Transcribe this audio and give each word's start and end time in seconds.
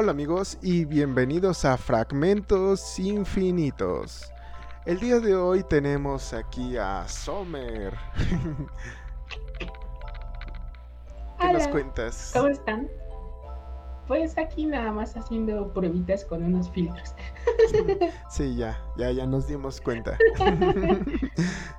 Hola 0.00 0.12
amigos 0.12 0.58
y 0.62 0.84
bienvenidos 0.84 1.64
a 1.64 1.76
Fragmentos 1.76 3.00
Infinitos. 3.00 4.32
El 4.86 5.00
día 5.00 5.18
de 5.18 5.34
hoy 5.34 5.64
tenemos 5.64 6.32
aquí 6.32 6.76
a 6.76 7.02
Sommer. 7.08 7.98
¿Qué 11.40 11.52
nos 11.52 11.66
cuentas? 11.66 12.30
¿Cómo 12.32 12.46
están? 12.46 12.88
Pues 14.06 14.38
aquí 14.38 14.66
nada 14.66 14.92
más 14.92 15.16
haciendo 15.16 15.74
pruebitas 15.74 16.24
con 16.24 16.44
unos 16.44 16.70
filtros. 16.70 17.12
Sí, 18.30 18.54
ya, 18.54 18.80
ya, 18.96 19.10
ya 19.10 19.26
nos 19.26 19.48
dimos 19.48 19.80
cuenta. 19.80 20.16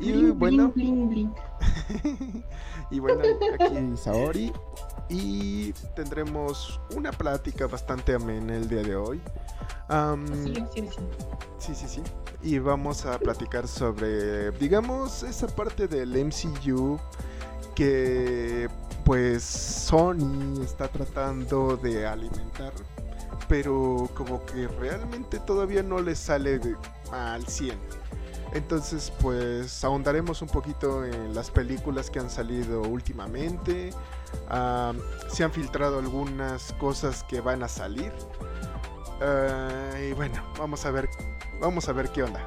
y 0.00 0.30
bueno. 0.30 0.72
y 2.90 2.98
bueno, 2.98 3.22
aquí 3.58 3.96
Saori. 3.96 4.52
Y 5.08 5.72
tendremos 5.96 6.80
una 6.94 7.10
plática 7.10 7.66
bastante 7.66 8.14
amena 8.14 8.56
el 8.56 8.68
día 8.68 8.82
de 8.82 8.96
hoy. 8.96 9.20
sí, 10.44 10.54
sí, 10.54 10.64
sí. 10.74 10.88
Sí, 11.58 11.74
sí, 11.74 11.88
sí. 11.88 12.02
Y 12.42 12.58
vamos 12.58 13.04
a 13.04 13.18
platicar 13.18 13.68
sobre, 13.68 14.50
digamos, 14.52 15.24
esa 15.24 15.46
parte 15.48 15.88
del 15.88 16.12
MCU 16.24 16.98
que 17.74 18.68
pues 19.04 19.42
Sony 19.42 20.62
está 20.62 20.88
tratando 20.88 21.76
de 21.76 22.06
alimentar, 22.06 22.72
pero 23.48 24.08
como 24.14 24.44
que 24.46 24.68
realmente 24.68 25.38
todavía 25.40 25.82
no 25.82 26.00
le 26.00 26.14
sale 26.14 26.60
al 27.10 27.46
100. 27.46 27.76
Entonces 28.52 29.12
pues 29.20 29.84
ahondaremos 29.84 30.42
un 30.42 30.48
poquito 30.48 31.04
en 31.04 31.34
las 31.34 31.50
películas 31.50 32.10
que 32.10 32.18
han 32.18 32.30
salido 32.30 32.82
últimamente. 32.82 33.90
se 35.28 35.44
han 35.44 35.52
filtrado 35.52 35.98
algunas 35.98 36.72
cosas 36.74 37.24
que 37.24 37.40
van 37.40 37.62
a 37.62 37.68
salir. 37.68 38.12
Ah, 39.20 39.98
y 40.00 40.12
bueno, 40.14 40.42
vamos 40.58 40.84
a 40.86 40.90
ver, 40.90 41.08
vamos 41.60 41.88
a 41.88 41.92
ver 41.92 42.10
qué 42.10 42.22
onda. 42.22 42.44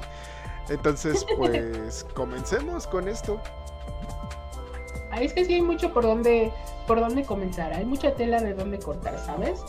Entonces 0.68 1.24
pues 1.36 2.06
comencemos 2.14 2.86
con 2.86 3.08
esto 3.08 3.40
es 5.22 5.32
que 5.32 5.44
sí 5.44 5.54
hay 5.54 5.62
mucho 5.62 5.92
por 5.92 6.04
donde, 6.04 6.52
por 6.86 7.00
dónde 7.00 7.24
comenzar, 7.24 7.72
hay 7.72 7.84
mucha 7.84 8.14
tela 8.14 8.40
de 8.40 8.54
dónde 8.54 8.78
cortar, 8.78 9.18
¿sabes? 9.18 9.60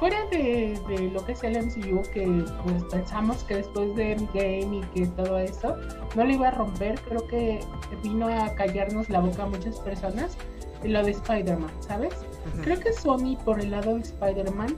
Fuera 0.00 0.24
de, 0.30 0.80
lo 1.12 1.22
que 1.26 1.32
es 1.32 1.44
el 1.44 1.62
MCU, 1.62 2.00
que 2.14 2.26
pues 2.64 2.84
pensamos 2.90 3.44
que 3.44 3.56
después 3.56 3.94
de 3.96 4.12
Endgame 4.12 4.78
y 4.78 4.80
que 4.94 5.06
todo 5.08 5.38
eso 5.38 5.76
no 6.16 6.24
le 6.24 6.34
iba 6.34 6.48
a 6.48 6.52
romper, 6.52 6.98
creo 7.02 7.26
que 7.26 7.60
vino 8.02 8.26
a 8.26 8.54
callarnos 8.54 9.10
la 9.10 9.20
boca 9.20 9.42
a 9.42 9.46
muchas 9.46 9.78
personas 9.80 10.38
de 10.82 10.88
lo 10.88 11.04
de 11.04 11.10
Spider-Man, 11.10 11.70
¿sabes? 11.80 12.14
Creo 12.62 12.80
que 12.80 12.94
Sony 12.94 13.36
por 13.44 13.60
el 13.60 13.72
lado 13.72 13.96
de 13.96 14.00
Spider-Man 14.00 14.74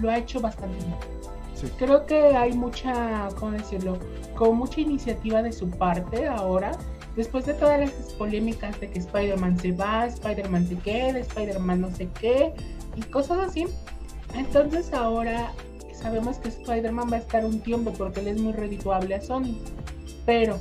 lo 0.00 0.08
ha 0.08 0.18
hecho 0.18 0.40
bastante 0.40 0.76
bien. 0.76 0.94
Creo 1.76 2.06
que 2.06 2.36
hay 2.36 2.52
mucha, 2.52 3.30
¿cómo 3.40 3.50
decirlo? 3.50 3.98
Como 4.36 4.52
mucha 4.52 4.80
iniciativa 4.80 5.42
de 5.42 5.50
su 5.50 5.68
parte 5.70 6.28
ahora 6.28 6.70
después 7.16 7.46
de 7.46 7.54
todas 7.54 7.80
las 7.80 7.90
polémicas 8.14 8.78
de 8.80 8.90
que 8.90 9.00
Spider-Man 9.00 9.58
se 9.58 9.72
va, 9.72 10.06
Spider-Man 10.06 10.68
se 10.68 10.76
queda, 10.76 11.18
Spider-Man 11.18 11.80
no 11.80 11.90
sé 11.90 12.08
qué 12.20 12.54
y 12.94 13.00
cosas 13.02 13.38
así. 13.38 13.66
Entonces 14.34 14.92
ahora 14.92 15.52
sabemos 15.94 16.38
que 16.38 16.48
Spider-Man 16.48 17.10
va 17.12 17.16
a 17.16 17.20
estar 17.20 17.44
un 17.44 17.60
tiempo 17.60 17.92
porque 17.92 18.20
él 18.20 18.28
es 18.28 18.40
muy 18.40 18.52
redituable 18.52 19.14
a 19.14 19.20
Sony. 19.20 19.58
Pero 20.26 20.58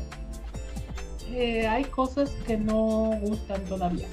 eh, 1.32 1.68
hay 1.68 1.86
cosas 1.86 2.32
que 2.46 2.58
no 2.58 3.12
gustan 3.22 3.64
todavía. 3.66 4.08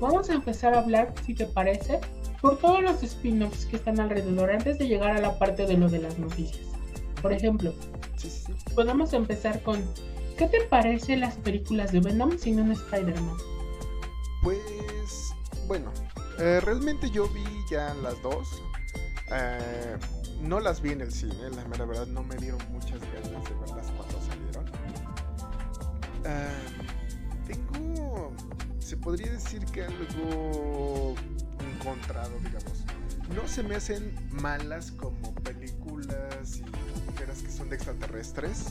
Vamos 0.00 0.28
a 0.28 0.34
empezar 0.34 0.74
a 0.74 0.80
hablar, 0.80 1.14
si 1.24 1.34
te 1.34 1.46
parece, 1.46 2.00
por 2.42 2.58
todos 2.58 2.82
los 2.82 3.02
spin-offs 3.02 3.64
que 3.64 3.76
están 3.76 3.98
alrededor 3.98 4.50
antes 4.50 4.78
de 4.78 4.86
llegar 4.86 5.16
a 5.16 5.20
la 5.20 5.38
parte 5.38 5.66
de 5.66 5.76
lo 5.76 5.88
de 5.88 6.00
las 6.00 6.18
noticias. 6.18 6.66
Por 7.22 7.32
ejemplo, 7.32 7.72
podemos 8.74 9.14
empezar 9.14 9.62
con 9.62 9.82
¿Qué 10.36 10.46
te 10.48 10.60
parece 10.68 11.16
las 11.16 11.36
películas 11.36 11.92
de 11.92 12.00
Venom 12.00 12.36
sin 12.36 12.60
un 12.60 12.70
Spider-Man? 12.72 13.36
Pues, 14.42 15.34
bueno, 15.66 15.90
eh, 16.38 16.60
realmente 16.60 17.10
yo 17.10 17.26
vi 17.28 17.42
ya 17.70 17.94
las 18.02 18.20
dos. 18.22 18.62
Eh, 19.30 19.96
no 20.42 20.60
las 20.60 20.80
vi 20.80 20.92
en 20.92 21.00
el 21.00 21.12
cine, 21.12 21.50
la 21.50 21.84
verdad 21.84 22.06
no 22.06 22.22
me 22.22 22.36
dieron 22.36 22.60
muchas 22.70 23.00
ganas 23.00 23.44
de 23.44 23.54
verlas 23.60 23.92
cuando 23.96 24.20
salieron. 24.26 24.64
Eh, 26.24 27.46
tengo, 27.46 28.32
se 28.78 28.96
podría 28.96 29.32
decir 29.32 29.64
que 29.66 29.84
algo 29.84 31.14
encontrado, 31.74 32.32
digamos. 32.38 32.84
No 33.34 33.48
se 33.48 33.62
me 33.62 33.74
hacen 33.74 34.14
malas 34.30 34.92
como 34.92 35.34
películas 35.36 36.58
y 36.58 37.42
que 37.42 37.50
son 37.50 37.68
de 37.68 37.76
extraterrestres 37.76 38.66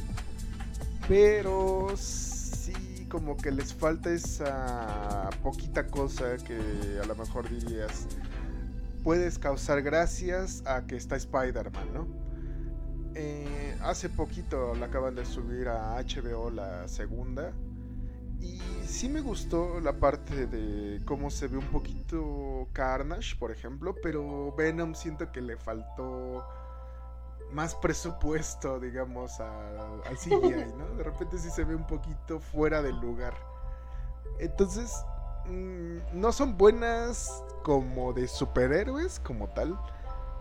pero 1.07 1.95
sí 1.97 2.73
como 3.09 3.37
que 3.37 3.51
les 3.51 3.73
falta 3.73 4.11
esa 4.11 5.29
poquita 5.43 5.87
cosa 5.87 6.37
que 6.37 6.55
a 7.01 7.05
lo 7.05 7.15
mejor 7.15 7.47
dirías 7.49 8.07
puedes 9.05 9.37
causar 9.37 9.83
gracias 9.83 10.63
a 10.65 10.87
que 10.87 10.95
está 10.95 11.15
Spider-Man, 11.15 11.93
¿no? 11.93 12.07
Eh, 13.13 13.77
hace 13.83 14.09
poquito 14.09 14.73
la 14.73 14.87
acaban 14.87 15.13
de 15.13 15.23
subir 15.25 15.69
a 15.69 16.01
HBO 16.01 16.49
la 16.49 16.87
segunda 16.87 17.53
y 18.41 18.59
sí 18.83 19.07
me 19.07 19.21
gustó 19.21 19.79
la 19.79 19.93
parte 19.99 20.47
de 20.47 21.05
cómo 21.05 21.29
se 21.29 21.47
ve 21.47 21.57
un 21.57 21.67
poquito 21.67 22.67
Carnage, 22.73 23.35
por 23.37 23.51
ejemplo, 23.51 23.95
pero 24.01 24.55
Venom 24.55 24.95
siento 24.95 25.31
que 25.31 25.39
le 25.39 25.55
faltó 25.55 26.43
más 27.51 27.75
presupuesto, 27.75 28.79
digamos, 28.79 29.39
al 29.39 30.17
CGI, 30.17 30.73
¿no? 30.79 30.95
De 30.97 31.03
repente 31.03 31.37
sí 31.37 31.51
se 31.51 31.63
ve 31.63 31.75
un 31.75 31.85
poquito 31.85 32.39
fuera 32.39 32.81
del 32.81 32.99
lugar. 32.99 33.35
Entonces, 34.39 35.05
mm, 35.49 36.19
no 36.19 36.31
son 36.31 36.57
buenas 36.57 37.43
como 37.63 38.13
de 38.13 38.27
superhéroes, 38.27 39.19
como 39.19 39.47
tal. 39.49 39.79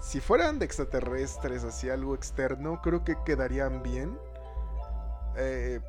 Si 0.01 0.21
fueran 0.21 0.59
de 0.59 0.67
extraterrestres, 0.67 1.65
así 1.65 1.89
algo 1.89 2.15
externo, 2.15 2.81
creo 2.83 3.05
que 3.05 3.17
quedarían 3.25 3.83
bien. 3.83 4.19
Eh, 5.37 5.81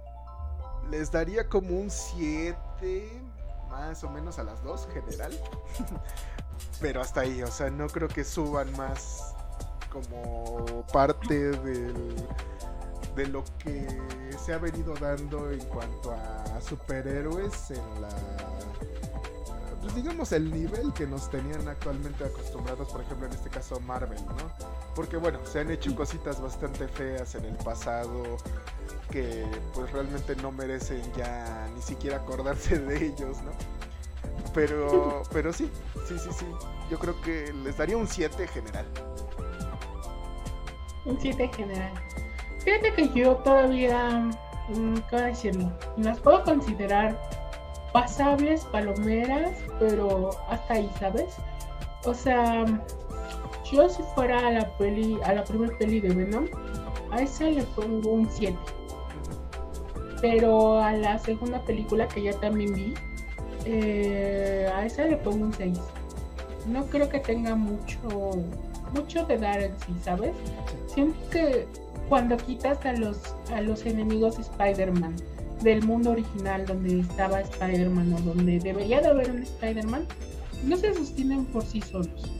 les 0.89 1.11
daría 1.11 1.49
como 1.49 1.77
un 1.77 1.89
7, 1.89 2.55
más 3.69 4.03
o 4.03 4.09
menos 4.09 4.39
a 4.39 4.43
las 4.43 4.63
dos, 4.63 4.87
general. 4.93 5.37
Pero 6.79 7.01
hasta 7.01 7.21
ahí, 7.21 7.43
o 7.43 7.51
sea, 7.51 7.69
no 7.69 7.87
creo 7.87 8.07
que 8.07 8.23
suban 8.23 8.71
más 8.77 9.35
como 9.91 10.85
parte 10.91 11.51
del, 11.51 12.15
de 13.15 13.27
lo 13.27 13.43
que 13.59 13.87
se 14.43 14.53
ha 14.53 14.57
venido 14.57 14.93
dando 14.95 15.51
en 15.51 15.59
cuanto 15.65 16.11
a 16.11 16.61
superhéroes 16.61 17.71
en 17.71 18.01
la 18.01 18.09
pues 19.81 19.95
digamos 19.95 20.31
el 20.31 20.51
nivel 20.51 20.91
que 20.93 21.05
nos 21.05 21.29
tenían 21.29 21.67
actualmente 21.67 22.23
acostumbrados, 22.23 22.91
por 22.91 23.01
ejemplo 23.01 23.27
en 23.27 23.33
este 23.33 23.51
caso 23.51 23.79
Marvel, 23.81 24.17
¿no? 24.25 24.35
Porque 24.95 25.15
bueno, 25.15 25.37
se 25.45 25.59
han 25.59 25.69
hecho 25.69 25.95
cositas 25.95 26.41
bastante 26.41 26.87
feas 26.87 27.35
en 27.35 27.45
el 27.45 27.55
pasado 27.57 28.37
que 29.11 29.45
pues 29.75 29.91
realmente 29.91 30.35
no 30.37 30.51
merecen 30.51 31.03
ya 31.15 31.69
ni 31.75 31.83
siquiera 31.83 32.17
acordarse 32.17 32.79
de 32.79 33.05
ellos, 33.05 33.37
¿no? 33.43 33.51
Pero 34.55 35.21
pero 35.31 35.53
sí, 35.53 35.69
sí, 36.07 36.17
sí, 36.17 36.29
sí. 36.35 36.47
Yo 36.89 36.97
creo 36.97 37.21
que 37.21 37.53
les 37.53 37.77
daría 37.77 37.95
un 37.95 38.07
7 38.07 38.47
general 38.47 38.87
un 41.05 41.19
7 41.21 41.49
general. 41.55 41.93
Fíjate 42.65 42.93
que 42.93 43.09
yo 43.09 43.35
todavía, 43.37 44.27
mm, 44.69 44.97
¿cómo 45.09 45.21
decirlo? 45.21 45.71
Las 45.97 46.19
puedo 46.19 46.43
considerar 46.43 47.15
pasables, 47.93 48.65
palomeras, 48.65 49.51
pero 49.79 50.31
hasta 50.49 50.73
ahí, 50.73 50.89
¿sabes? 50.99 51.35
O 52.05 52.13
sea, 52.15 52.65
yo 53.71 53.87
si 53.87 54.01
fuera 54.15 54.47
a 54.47 54.51
la 54.51 54.77
peli, 54.77 55.19
a 55.23 55.33
la 55.33 55.43
primera 55.43 55.77
peli 55.77 55.99
de 55.99 56.09
Venom, 56.09 56.47
a 57.11 57.21
esa 57.21 57.45
le 57.45 57.61
pongo 57.63 58.09
un 58.09 58.29
7. 58.29 58.57
Pero 60.21 60.79
a 60.79 60.91
la 60.93 61.19
segunda 61.19 61.61
película 61.61 62.07
que 62.07 62.23
ya 62.23 62.33
también 62.39 62.73
vi, 62.73 62.93
eh, 63.65 64.67
a 64.73 64.85
esa 64.87 65.05
le 65.05 65.17
pongo 65.17 65.45
un 65.45 65.53
6. 65.53 65.79
No 66.67 66.83
creo 66.87 67.09
que 67.09 67.19
tenga 67.19 67.53
mucho 67.55 68.31
mucho 68.93 69.25
de 69.25 69.37
dar 69.37 69.61
en 69.61 69.79
sí, 69.81 69.93
¿sabes? 70.03 70.33
Siento 70.87 71.29
que 71.29 71.67
cuando 72.09 72.37
quitas 72.37 72.85
a 72.85 72.93
los, 72.93 73.35
a 73.53 73.61
los 73.61 73.85
enemigos 73.85 74.39
Spider-Man 74.39 75.15
del 75.61 75.83
mundo 75.83 76.11
original 76.11 76.65
donde 76.65 76.99
estaba 76.99 77.41
Spider-Man 77.41 78.13
o 78.13 78.19
donde 78.21 78.59
debería 78.59 79.01
de 79.01 79.07
haber 79.07 79.31
un 79.31 79.43
Spider-Man, 79.43 80.05
no 80.63 80.77
se 80.77 80.93
sostienen 80.93 81.45
por 81.45 81.63
sí 81.63 81.81
solos. 81.81 82.31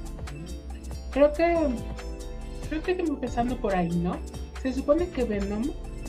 Creo 1.12 1.32
que 1.34 1.56
creo 2.70 2.84
que 2.84 2.92
empezando 2.92 3.58
por 3.58 3.76
ahí, 3.76 3.90
¿no? 3.90 4.18
Se 4.62 4.74
supone 4.74 5.08
que 5.10 5.24
Venom 5.24 5.64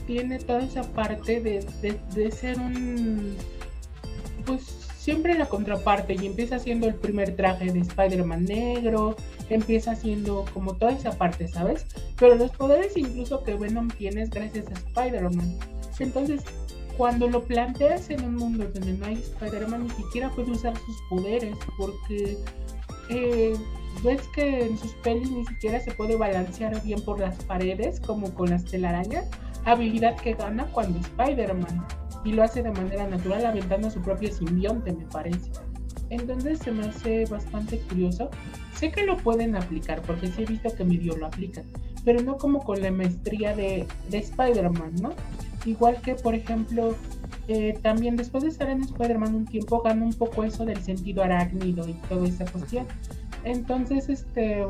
tiene 0.06 0.38
toda 0.38 0.62
esa 0.62 0.82
parte 0.82 1.40
de, 1.40 1.66
de, 1.82 1.98
de 2.14 2.30
ser 2.30 2.58
un 2.58 3.36
pues 4.44 4.85
siempre 5.06 5.38
la 5.38 5.46
contraparte 5.46 6.14
y 6.14 6.26
empieza 6.26 6.58
siendo 6.58 6.88
el 6.88 6.96
primer 6.96 7.36
traje 7.36 7.72
de 7.72 7.78
Spider-Man 7.78 8.44
negro, 8.44 9.14
empieza 9.48 9.94
siendo 9.94 10.44
como 10.52 10.74
toda 10.74 10.90
esa 10.90 11.12
parte, 11.12 11.46
¿sabes? 11.46 11.86
Pero 12.18 12.34
los 12.34 12.50
poderes 12.50 12.96
incluso 12.96 13.44
que 13.44 13.54
Venom 13.54 13.86
tiene 13.86 14.26
gracias 14.26 14.66
a 14.66 14.72
Spider-Man. 14.72 15.58
Entonces, 16.00 16.42
cuando 16.96 17.28
lo 17.28 17.44
planteas 17.44 18.10
en 18.10 18.24
un 18.24 18.34
mundo 18.34 18.66
donde 18.74 18.94
no 18.94 19.06
hay 19.06 19.14
Spider-Man, 19.14 19.84
ni 19.84 19.90
siquiera 19.90 20.28
puede 20.30 20.50
usar 20.50 20.76
sus 20.76 20.96
poderes, 21.08 21.56
porque 21.78 22.36
eh, 23.08 23.56
ves 24.02 24.22
que 24.34 24.66
en 24.66 24.76
sus 24.76 24.92
pelis 25.04 25.30
ni 25.30 25.46
siquiera 25.46 25.78
se 25.78 25.92
puede 25.92 26.16
balancear 26.16 26.82
bien 26.82 27.00
por 27.00 27.20
las 27.20 27.44
paredes, 27.44 28.00
como 28.00 28.34
con 28.34 28.50
las 28.50 28.64
telarañas, 28.64 29.28
habilidad 29.64 30.16
que 30.16 30.34
gana 30.34 30.66
cuando 30.72 30.98
Spider-Man, 30.98 31.86
y 32.26 32.32
lo 32.32 32.42
hace 32.42 32.62
de 32.62 32.72
manera 32.72 33.06
natural, 33.06 33.46
aventando 33.46 33.88
su 33.88 34.02
propio 34.02 34.32
simbionte, 34.32 34.92
me 34.92 35.06
parece. 35.06 35.52
Entonces 36.10 36.58
se 36.58 36.72
me 36.72 36.86
hace 36.86 37.24
bastante 37.26 37.78
curioso. 37.78 38.30
Sé 38.74 38.90
que 38.90 39.04
lo 39.04 39.16
pueden 39.16 39.54
aplicar, 39.54 40.02
porque 40.02 40.26
sí 40.26 40.42
he 40.42 40.44
visto 40.44 40.74
que 40.74 40.84
medio 40.84 41.16
lo 41.16 41.26
aplican, 41.26 41.64
pero 42.04 42.20
no 42.22 42.36
como 42.36 42.64
con 42.64 42.82
la 42.82 42.90
maestría 42.90 43.54
de, 43.54 43.86
de 44.10 44.18
Spider-Man, 44.18 44.96
¿no? 45.00 45.12
Igual 45.64 46.00
que, 46.02 46.16
por 46.16 46.34
ejemplo, 46.34 46.96
eh, 47.46 47.78
también 47.80 48.16
después 48.16 48.42
de 48.42 48.50
estar 48.50 48.68
en 48.70 48.82
Spider-Man 48.82 49.34
un 49.34 49.46
tiempo, 49.46 49.80
gana 49.82 50.04
un 50.04 50.12
poco 50.12 50.42
eso 50.42 50.64
del 50.64 50.82
sentido 50.82 51.22
arácnido 51.22 51.88
y 51.88 51.92
toda 52.08 52.26
esa 52.26 52.44
cuestión. 52.44 52.86
Entonces, 53.44 54.08
este, 54.08 54.66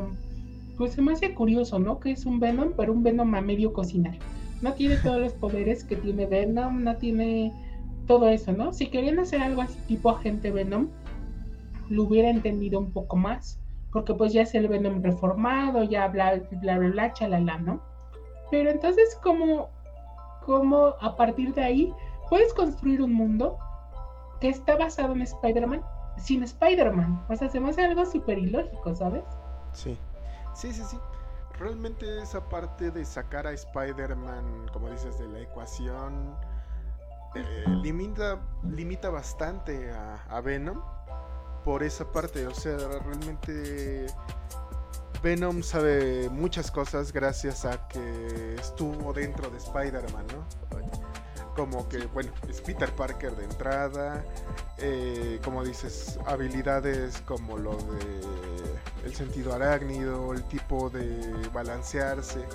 pues 0.77 0.93
se 0.93 1.01
me 1.01 1.13
hace 1.13 1.33
curioso, 1.33 1.79
¿no? 1.79 1.99
Que 1.99 2.11
es 2.11 2.27
un 2.27 2.39
Venom, 2.39 2.73
pero 2.77 2.93
un 2.93 3.01
Venom 3.01 3.33
a 3.33 3.41
medio 3.41 3.73
cocinar. 3.73 4.17
No 4.61 4.73
tiene 4.73 4.97
todos 4.97 5.19
los 5.19 5.33
poderes 5.33 5.83
que 5.83 5.95
tiene 5.95 6.25
Venom, 6.25 6.83
no 6.83 6.97
tiene 6.97 7.53
todo 8.07 8.27
eso, 8.27 8.51
¿no? 8.51 8.73
Si 8.73 8.87
querían 8.87 9.19
hacer 9.19 9.41
algo 9.41 9.61
así 9.61 9.79
tipo 9.87 10.09
agente 10.09 10.51
Venom, 10.51 10.89
lo 11.89 12.03
hubiera 12.03 12.29
entendido 12.29 12.79
un 12.79 12.91
poco 12.91 13.15
más, 13.15 13.59
porque 13.91 14.13
pues 14.13 14.33
ya 14.33 14.41
es 14.41 14.55
el 14.55 14.67
Venom 14.67 15.01
reformado, 15.03 15.83
ya 15.83 16.07
bla, 16.07 16.41
bla, 16.61 16.77
bla, 16.79 16.89
bla, 16.89 17.13
chalala, 17.13 17.57
¿no? 17.59 17.81
Pero 18.49 18.69
entonces, 18.69 19.17
como 19.21 19.69
cómo 20.45 20.95
a 21.01 21.15
partir 21.15 21.53
de 21.53 21.63
ahí 21.63 21.93
puedes 22.29 22.53
construir 22.53 23.01
un 23.01 23.13
mundo 23.13 23.57
que 24.39 24.49
está 24.49 24.77
basado 24.77 25.13
en 25.13 25.21
Spider-Man 25.21 25.81
sin 26.17 26.43
Spider-Man. 26.43 27.25
O 27.29 27.35
sea, 27.35 27.49
se 27.49 27.59
me 27.59 27.69
hace 27.69 27.83
algo 27.83 28.05
súper 28.05 28.39
ilógico, 28.39 28.95
¿sabes? 28.95 29.23
Sí, 29.73 29.97
sí, 30.55 30.71
sí, 30.71 30.81
sí. 30.83 30.97
Realmente 31.59 32.21
esa 32.21 32.47
parte 32.47 32.91
de 32.91 33.03
sacar 33.03 33.47
a 33.47 33.51
Spider-Man, 33.51 34.69
como 34.71 34.89
dices, 34.89 35.17
de 35.17 35.27
la 35.27 35.39
ecuación, 35.39 36.35
eh, 37.35 37.65
limita, 37.81 38.39
limita 38.63 39.09
bastante 39.09 39.91
a, 39.91 40.23
a 40.29 40.41
Venom 40.41 40.81
por 41.63 41.83
esa 41.83 42.11
parte. 42.11 42.45
O 42.45 42.53
sea, 42.53 42.77
realmente 42.77 44.07
Venom 45.23 45.63
sabe 45.63 46.29
muchas 46.29 46.69
cosas 46.69 47.11
gracias 47.11 47.65
a 47.65 47.87
que 47.87 48.55
estuvo 48.55 49.11
dentro 49.13 49.49
de 49.49 49.57
Spider-Man, 49.57 50.25
¿no? 50.27 51.06
Como 51.57 51.89
que, 51.89 52.05
bueno, 52.13 52.31
es 52.47 52.61
Peter 52.61 52.91
Parker 52.91 53.35
de 53.35 53.43
entrada, 53.43 54.23
eh, 54.77 55.41
como 55.43 55.65
dices, 55.65 56.19
habilidades 56.27 57.21
como 57.25 57.57
lo 57.57 57.75
de 57.75 58.21
el 59.03 59.15
sentido 59.15 59.53
arácnido, 59.53 60.33
el 60.33 60.43
tipo 60.43 60.91
de 60.91 61.49
balancearse, 61.53 62.45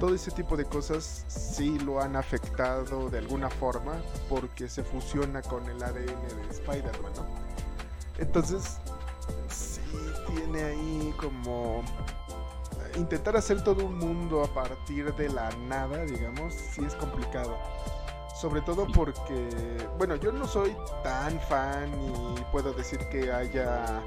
todo 0.00 0.14
ese 0.14 0.32
tipo 0.32 0.56
de 0.56 0.64
cosas 0.64 1.24
sí 1.28 1.78
lo 1.78 2.00
han 2.00 2.16
afectado 2.16 3.08
de 3.08 3.18
alguna 3.18 3.50
forma 3.50 3.92
porque 4.28 4.68
se 4.68 4.82
fusiona 4.82 5.42
con 5.42 5.68
el 5.70 5.80
ADN 5.80 5.96
de 5.96 6.48
Spider-Man, 6.50 7.12
¿no? 7.14 7.26
Entonces, 8.18 8.78
tiene 10.26 10.64
ahí 10.64 11.14
como 11.18 11.84
intentar 12.96 13.36
hacer 13.36 13.62
todo 13.62 13.84
un 13.84 13.98
mundo 13.98 14.42
a 14.42 14.52
partir 14.52 15.14
de 15.14 15.28
la 15.28 15.50
nada, 15.68 16.04
digamos, 16.04 16.54
sí 16.54 16.82
es 16.84 16.94
complicado. 16.94 17.56
Sobre 18.40 18.62
todo 18.62 18.86
porque, 18.94 19.50
bueno, 19.98 20.16
yo 20.16 20.32
no 20.32 20.46
soy 20.46 20.74
tan 21.02 21.38
fan 21.40 21.90
y 22.00 22.40
puedo 22.50 22.72
decir 22.72 22.98
que 23.10 23.30
haya 23.30 24.02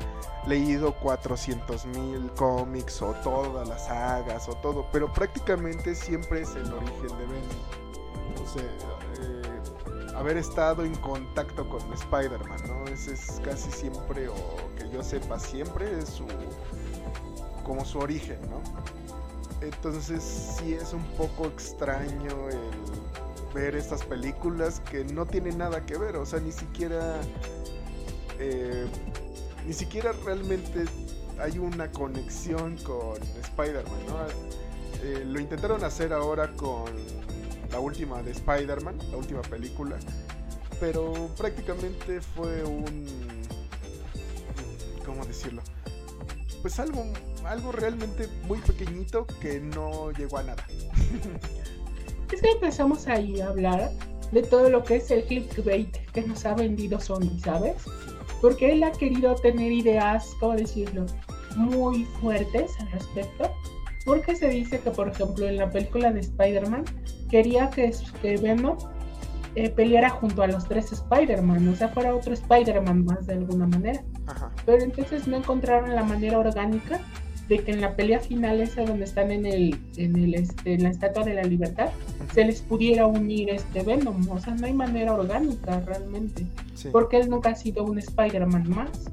leído 0.48 0.92
400 0.96 1.86
mil 1.86 2.32
cómics 2.36 3.00
o 3.04 3.14
todas 3.24 3.70
las 3.70 3.86
sagas 3.86 4.50
o 4.50 4.56
todo, 4.56 4.88
pero 4.92 5.14
prácticamente 5.14 5.94
siempre 5.94 6.42
es 6.42 6.56
el 6.56 6.74
origen 6.74 7.10
de 7.10 7.26
Venom. 7.28 8.44
O 8.44 8.48
sea, 8.48 8.64
eh, 8.64 10.16
haber 10.16 10.38
estado 10.38 10.84
en 10.84 10.96
contacto 10.96 11.70
con 11.70 11.94
Spider-Man, 11.94 12.60
¿no? 12.68 12.92
Ese 12.92 13.14
es 13.14 13.40
casi 13.46 13.70
siempre, 13.72 14.30
o 14.30 14.36
que 14.76 14.90
yo 14.90 15.04
sepa 15.04 15.38
siempre, 15.38 16.00
es 16.00 16.10
su 16.10 16.26
como 17.64 17.86
su 17.86 18.00
origen, 18.00 18.40
¿no? 18.50 18.64
Entonces 19.62 20.24
sí 20.24 20.74
es 20.74 20.92
un 20.92 21.04
poco 21.18 21.46
extraño 21.46 22.50
el 22.50 22.84
ver 23.54 23.76
estas 23.76 24.04
películas 24.04 24.82
que 24.92 25.04
no 25.06 25.26
tienen 25.26 25.58
nada 25.58 25.86
que 25.86 25.98
ver, 25.98 26.16
o 26.16 26.26
sea, 26.26 26.40
ni 26.40 26.52
siquiera... 26.52 27.22
Eh, 28.40 28.88
ni 29.66 29.74
siquiera 29.74 30.12
realmente 30.26 30.86
hay 31.40 31.58
una 31.58 31.90
conexión 31.92 32.78
con 32.78 33.22
Spider-Man, 33.22 34.06
¿no? 34.08 34.18
Eh, 35.04 35.24
lo 35.26 35.40
intentaron 35.40 35.84
hacer 35.84 36.14
ahora 36.14 36.52
con 36.54 36.92
la 37.72 37.80
última 37.80 38.22
de 38.22 38.32
Spider-Man, 38.32 38.98
la 39.12 39.18
última 39.18 39.42
película, 39.42 39.98
pero 40.80 41.30
prácticamente 41.38 42.22
fue 42.22 42.64
un... 42.64 43.06
¿Cómo 45.06 45.26
decirlo? 45.26 45.62
Pues 46.62 46.80
algo 46.80 47.06
algo 47.46 47.72
realmente 47.72 48.28
muy 48.48 48.60
pequeñito 48.60 49.26
que 49.42 49.60
no 49.60 50.12
llegó 50.12 50.38
a 50.38 50.44
nada. 50.44 50.66
es 52.32 52.42
que 52.42 52.52
empezamos 52.52 53.08
ahí 53.08 53.42
a 53.42 53.50
hablar 53.50 53.92
de 54.32 54.42
todo 54.42 54.70
lo 54.70 54.84
que 54.84 54.96
es 54.98 55.12
el 55.12 55.24
clickbait 55.26 55.96
que 56.12 56.22
nos 56.24 56.46
ha 56.46 56.56
vendido 56.56 57.00
Sony, 57.00 57.40
¿sabes? 57.44 57.76
Porque 58.42 58.72
él 58.72 58.84
ha 58.84 58.92
querido 58.92 59.36
tener 59.36 59.72
ideas, 59.72 60.36
¿cómo 60.40 60.56
decirlo? 60.56 61.06
Muy 61.56 62.06
fuertes 62.20 62.72
al 62.80 62.92
respecto. 62.92 63.52
Porque 64.06 64.36
se 64.36 64.50
dice 64.50 64.80
que, 64.80 64.92
por 64.92 65.08
ejemplo, 65.08 65.48
en 65.48 65.58
la 65.58 65.70
película 65.70 66.12
de 66.12 66.20
Spider-Man, 66.22 66.84
quería 67.30 67.70
que, 67.70 67.94
que 68.22 68.38
Venom 68.38 68.78
eh, 69.56 69.70
peleara 69.70 70.10
junto 70.10 70.42
a 70.42 70.48
los 70.48 70.68
tres 70.68 70.92
Spider-Man, 70.92 71.70
o 71.70 71.76
sea, 71.76 71.90
fuera 71.90 72.14
otro 72.14 72.34
Spider-Man 72.34 73.06
más 73.06 73.28
de 73.28 73.34
alguna 73.34 73.68
manera. 73.68 74.04
Pero 74.66 74.84
entonces 74.84 75.28
no 75.28 75.38
encontraron 75.38 75.96
la 75.96 76.04
manera 76.04 76.40
orgánica 76.40 77.00
de 77.50 77.60
que 77.60 77.72
en 77.72 77.82
la 77.82 77.96
pelea 77.96 78.20
final 78.20 78.62
esa 78.62 78.84
donde 78.86 79.04
están 79.04 79.32
en 79.32 79.46
el 79.46 79.78
en 79.98 80.16
el 80.16 80.34
este 80.34 80.76
en 80.76 80.84
la 80.84 80.90
estatua 80.90 81.24
de 81.24 81.34
la 81.34 81.44
libertad 81.44 81.90
se 82.34 82.46
les 82.46 82.62
pudiera 82.62 83.06
unir 83.06 83.50
este 83.50 83.84
Venom. 83.84 84.30
O 84.30 84.40
sea 84.40 84.56
no 84.56 84.66
hay 84.66 84.74
manera 84.74 85.14
orgánica 85.14 85.82
realmente. 85.82 86.46
Porque 86.92 87.18
él 87.18 87.30
nunca 87.30 87.50
ha 87.50 87.56
sido 87.56 87.84
un 87.84 87.98
Spider-Man 87.98 88.70
más. 88.70 89.12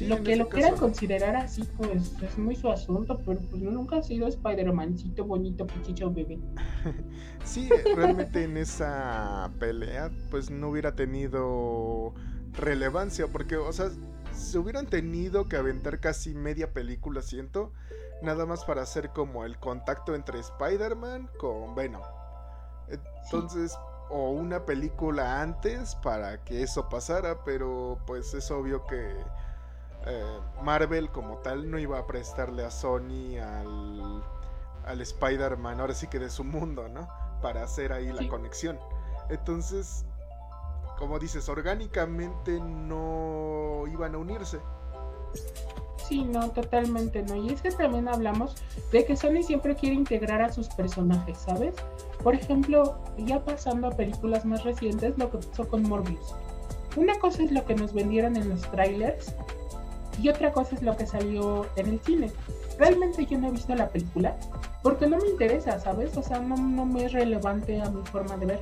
Lo 0.00 0.20
que 0.24 0.34
lo 0.34 0.48
quieran 0.48 0.76
considerar 0.76 1.36
así 1.36 1.62
pues 1.76 2.12
es 2.20 2.36
muy 2.36 2.56
su 2.56 2.68
asunto 2.68 3.20
pero 3.24 3.38
pues 3.38 3.62
nunca 3.62 3.98
ha 3.98 4.02
sido 4.02 4.26
Spider-Mancito 4.26 5.24
bonito 5.24 5.66
pichicho 5.66 6.10
bebé. 6.10 6.38
Sí 7.44 7.68
realmente 7.94 8.44
en 8.44 8.56
esa 8.56 9.52
pelea 9.60 10.10
pues 10.30 10.50
no 10.50 10.70
hubiera 10.70 10.96
tenido 10.96 12.14
relevancia 12.58 13.26
porque 13.28 13.56
o 13.56 13.72
sea 13.72 13.90
se 14.34 14.58
hubieran 14.58 14.86
tenido 14.86 15.48
que 15.48 15.56
aventar 15.56 16.00
casi 16.00 16.34
media 16.34 16.72
película, 16.72 17.22
siento, 17.22 17.72
nada 18.22 18.46
más 18.46 18.64
para 18.64 18.82
hacer 18.82 19.10
como 19.10 19.44
el 19.44 19.58
contacto 19.58 20.14
entre 20.14 20.40
Spider-Man 20.40 21.30
con 21.38 21.74
Venom. 21.74 22.02
Entonces, 22.88 23.76
o 24.10 24.30
una 24.30 24.66
película 24.66 25.40
antes 25.40 25.94
para 25.96 26.44
que 26.44 26.62
eso 26.62 26.88
pasara, 26.88 27.42
pero 27.44 27.98
pues 28.06 28.34
es 28.34 28.50
obvio 28.50 28.86
que 28.86 29.16
eh, 30.06 30.40
Marvel 30.62 31.10
como 31.10 31.38
tal 31.38 31.70
no 31.70 31.78
iba 31.78 31.98
a 31.98 32.06
prestarle 32.06 32.64
a 32.64 32.70
Sony 32.70 33.38
al, 33.38 34.22
al 34.84 35.00
Spider-Man, 35.00 35.80
ahora 35.80 35.94
sí 35.94 36.08
que 36.08 36.18
de 36.18 36.28
su 36.28 36.44
mundo, 36.44 36.88
¿no? 36.88 37.08
Para 37.40 37.62
hacer 37.64 37.92
ahí 37.92 38.12
la 38.12 38.28
conexión. 38.28 38.78
Entonces, 39.30 40.04
como 40.98 41.18
dices, 41.18 41.48
orgánicamente 41.48 42.60
no 42.60 43.84
iban 43.90 44.14
a 44.14 44.18
unirse. 44.18 44.58
Sí, 46.08 46.22
no, 46.22 46.50
totalmente 46.50 47.22
no. 47.22 47.36
Y 47.36 47.50
es 47.50 47.62
que 47.62 47.70
también 47.70 48.08
hablamos 48.08 48.54
de 48.92 49.04
que 49.04 49.16
Sony 49.16 49.42
siempre 49.42 49.74
quiere 49.74 49.94
integrar 49.94 50.42
a 50.42 50.52
sus 50.52 50.68
personajes, 50.68 51.38
¿sabes? 51.38 51.74
Por 52.22 52.34
ejemplo, 52.34 52.98
ya 53.16 53.42
pasando 53.42 53.88
a 53.88 53.90
películas 53.90 54.44
más 54.44 54.64
recientes, 54.64 55.16
lo 55.16 55.30
que 55.30 55.38
pasó 55.38 55.66
con 55.66 55.82
Morbius. 55.82 56.34
Una 56.96 57.18
cosa 57.18 57.42
es 57.42 57.52
lo 57.52 57.64
que 57.64 57.74
nos 57.74 57.92
vendieron 57.92 58.36
en 58.36 58.50
los 58.50 58.62
trailers 58.70 59.34
y 60.22 60.28
otra 60.28 60.52
cosa 60.52 60.76
es 60.76 60.82
lo 60.82 60.96
que 60.96 61.06
salió 61.06 61.66
en 61.76 61.88
el 61.88 62.00
cine. 62.00 62.30
Realmente 62.78 63.26
yo 63.26 63.38
no 63.38 63.48
he 63.48 63.50
visto 63.50 63.74
la 63.74 63.88
película 63.88 64.36
porque 64.82 65.06
no 65.06 65.16
me 65.16 65.28
interesa, 65.28 65.80
¿sabes? 65.80 66.16
O 66.16 66.22
sea, 66.22 66.38
no, 66.38 66.56
no 66.56 66.84
me 66.84 67.06
es 67.06 67.12
relevante 67.12 67.80
a 67.80 67.90
mi 67.90 68.04
forma 68.06 68.36
de 68.36 68.46
ver. 68.46 68.60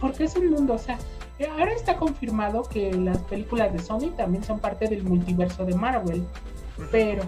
Porque 0.00 0.24
es 0.24 0.36
un 0.36 0.50
mundo, 0.50 0.74
o 0.74 0.78
sea, 0.78 0.98
ahora 1.46 1.72
está 1.72 1.96
confirmado 1.96 2.62
que 2.62 2.92
las 2.92 3.18
películas 3.18 3.72
de 3.72 3.78
Sony 3.78 4.10
también 4.16 4.44
son 4.44 4.58
parte 4.58 4.88
del 4.88 5.02
multiverso 5.04 5.64
de 5.64 5.74
Marvel, 5.74 6.26
pero 6.90 7.22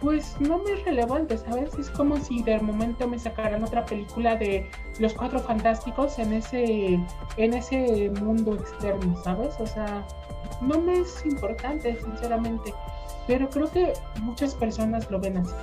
pues 0.00 0.36
no 0.38 0.58
me 0.58 0.72
es 0.72 0.84
relevante, 0.84 1.38
¿sabes? 1.38 1.72
Es 1.78 1.90
como 1.90 2.18
si 2.18 2.42
de 2.42 2.58
momento 2.58 3.08
me 3.08 3.18
sacaran 3.18 3.64
otra 3.64 3.86
película 3.86 4.36
de 4.36 4.68
los 4.98 5.14
cuatro 5.14 5.40
fantásticos 5.40 6.18
en 6.18 6.34
ese, 6.34 7.00
en 7.38 7.54
ese 7.54 8.10
mundo 8.20 8.54
externo, 8.54 9.16
¿sabes? 9.24 9.54
O 9.60 9.66
sea, 9.66 10.06
no 10.60 10.78
me 10.78 11.00
es 11.00 11.24
importante, 11.24 11.96
sinceramente. 12.02 12.74
Pero 13.26 13.48
creo 13.48 13.70
que 13.70 13.94
muchas 14.20 14.54
personas 14.54 15.10
lo 15.10 15.18
ven 15.18 15.38
así. 15.38 15.54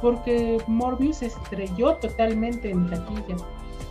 Porque 0.00 0.58
Morbius 0.68 1.22
estrelló 1.22 1.96
totalmente 1.96 2.70
en 2.70 2.88
taquilla. 2.88 3.36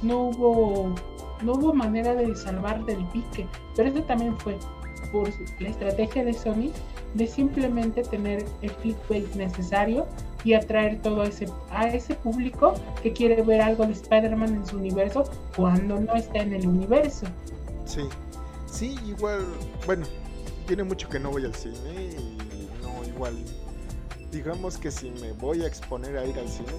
No 0.01 0.29
hubo, 0.29 0.95
no 1.41 1.53
hubo 1.53 1.73
manera 1.73 2.13
de 2.15 2.35
salvar 2.35 2.85
del 2.85 3.03
pique. 3.07 3.47
Pero 3.75 3.89
eso 3.89 4.03
también 4.03 4.37
fue 4.39 4.57
por 5.11 5.29
la 5.59 5.69
estrategia 5.69 6.23
de 6.23 6.33
Sony 6.33 6.71
de 7.13 7.27
simplemente 7.27 8.03
tener 8.03 8.45
el 8.61 8.71
clickbait 8.73 9.33
necesario 9.35 10.05
y 10.43 10.53
atraer 10.53 11.01
todo 11.01 11.23
ese, 11.23 11.47
a 11.71 11.87
ese 11.87 12.15
público 12.15 12.73
que 13.01 13.11
quiere 13.11 13.41
ver 13.41 13.61
algo 13.61 13.85
de 13.85 13.93
Spider-Man 13.93 14.55
en 14.55 14.65
su 14.65 14.77
universo 14.77 15.23
cuando 15.55 15.99
no 15.99 16.15
está 16.15 16.39
en 16.39 16.53
el 16.53 16.67
universo. 16.67 17.25
Sí, 17.85 18.03
sí, 18.71 18.97
igual, 19.05 19.45
bueno, 19.85 20.05
tiene 20.67 20.83
mucho 20.83 21.09
que 21.09 21.19
no 21.19 21.31
voy 21.31 21.45
al 21.45 21.55
cine 21.55 22.11
y 22.13 22.37
no 22.83 23.03
igual. 23.07 23.35
Digamos 24.31 24.77
que 24.77 24.91
si 24.91 25.09
me 25.09 25.31
voy 25.33 25.63
a 25.63 25.67
exponer 25.67 26.15
a 26.17 26.25
ir 26.25 26.37
al 26.37 26.47
cine, 26.47 26.71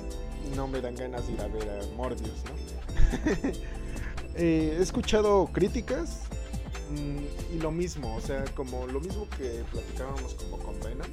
no 0.54 0.68
me 0.68 0.80
dan 0.80 0.94
ganas 0.94 1.26
de 1.26 1.32
ir 1.32 1.40
a 1.40 1.48
ver 1.48 1.68
a 1.68 1.96
Morbius, 1.96 2.44
¿no? 2.44 3.50
Eh, 4.36 4.76
he 4.78 4.82
escuchado 4.82 5.48
críticas 5.52 6.28
Mm, 6.90 7.54
y 7.54 7.58
lo 7.60 7.70
mismo, 7.70 8.16
o 8.16 8.20
sea, 8.20 8.44
como 8.56 8.86
lo 8.88 9.00
mismo 9.00 9.28
que 9.36 9.64
platicábamos 9.70 10.34
como 10.34 10.58
con 10.58 10.80
Venom. 10.80 11.08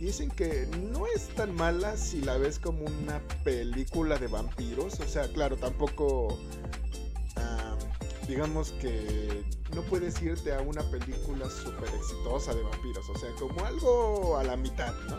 Dicen 0.00 0.30
que 0.30 0.66
no 0.92 1.06
es 1.06 1.28
tan 1.28 1.54
mala 1.54 1.96
si 1.96 2.22
la 2.22 2.38
ves 2.38 2.58
como 2.58 2.84
una 2.84 3.20
película 3.44 4.16
de 4.16 4.28
vampiros. 4.28 4.98
O 5.00 5.06
sea, 5.06 5.30
claro, 5.32 5.56
tampoco. 5.56 6.38
digamos 8.26 8.72
que 8.72 9.42
no 9.74 9.82
puedes 9.82 10.20
irte 10.22 10.52
a 10.52 10.60
una 10.60 10.82
película 10.90 11.48
súper 11.50 11.88
exitosa 11.94 12.54
de 12.54 12.62
vampiros. 12.62 13.08
O 13.08 13.18
sea, 13.18 13.30
como 13.38 13.64
algo 13.64 14.36
a 14.38 14.44
la 14.44 14.56
mitad, 14.56 14.94
¿no? 15.08 15.18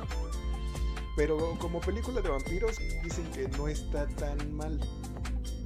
Pero 1.15 1.57
como 1.59 1.81
película 1.81 2.21
de 2.21 2.29
vampiros 2.29 2.77
dicen 3.03 3.29
que 3.31 3.47
no 3.57 3.67
está 3.67 4.07
tan 4.07 4.53
mal 4.53 4.79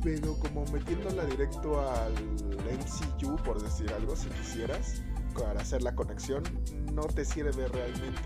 pero 0.04 0.36
como 0.36 0.66
metiéndola 0.66 1.26
directo 1.26 1.80
al 1.90 2.14
MCU, 2.14 3.38
por 3.38 3.62
decir 3.62 3.92
algo, 3.94 4.16
si 4.16 4.28
quisieras, 4.30 5.02
para 5.34 5.62
hacer 5.62 5.82
la 5.82 5.96
conexión, 5.96 6.44
no 6.92 7.04
te 7.04 7.24
sirve 7.24 7.68
realmente. 7.68 8.22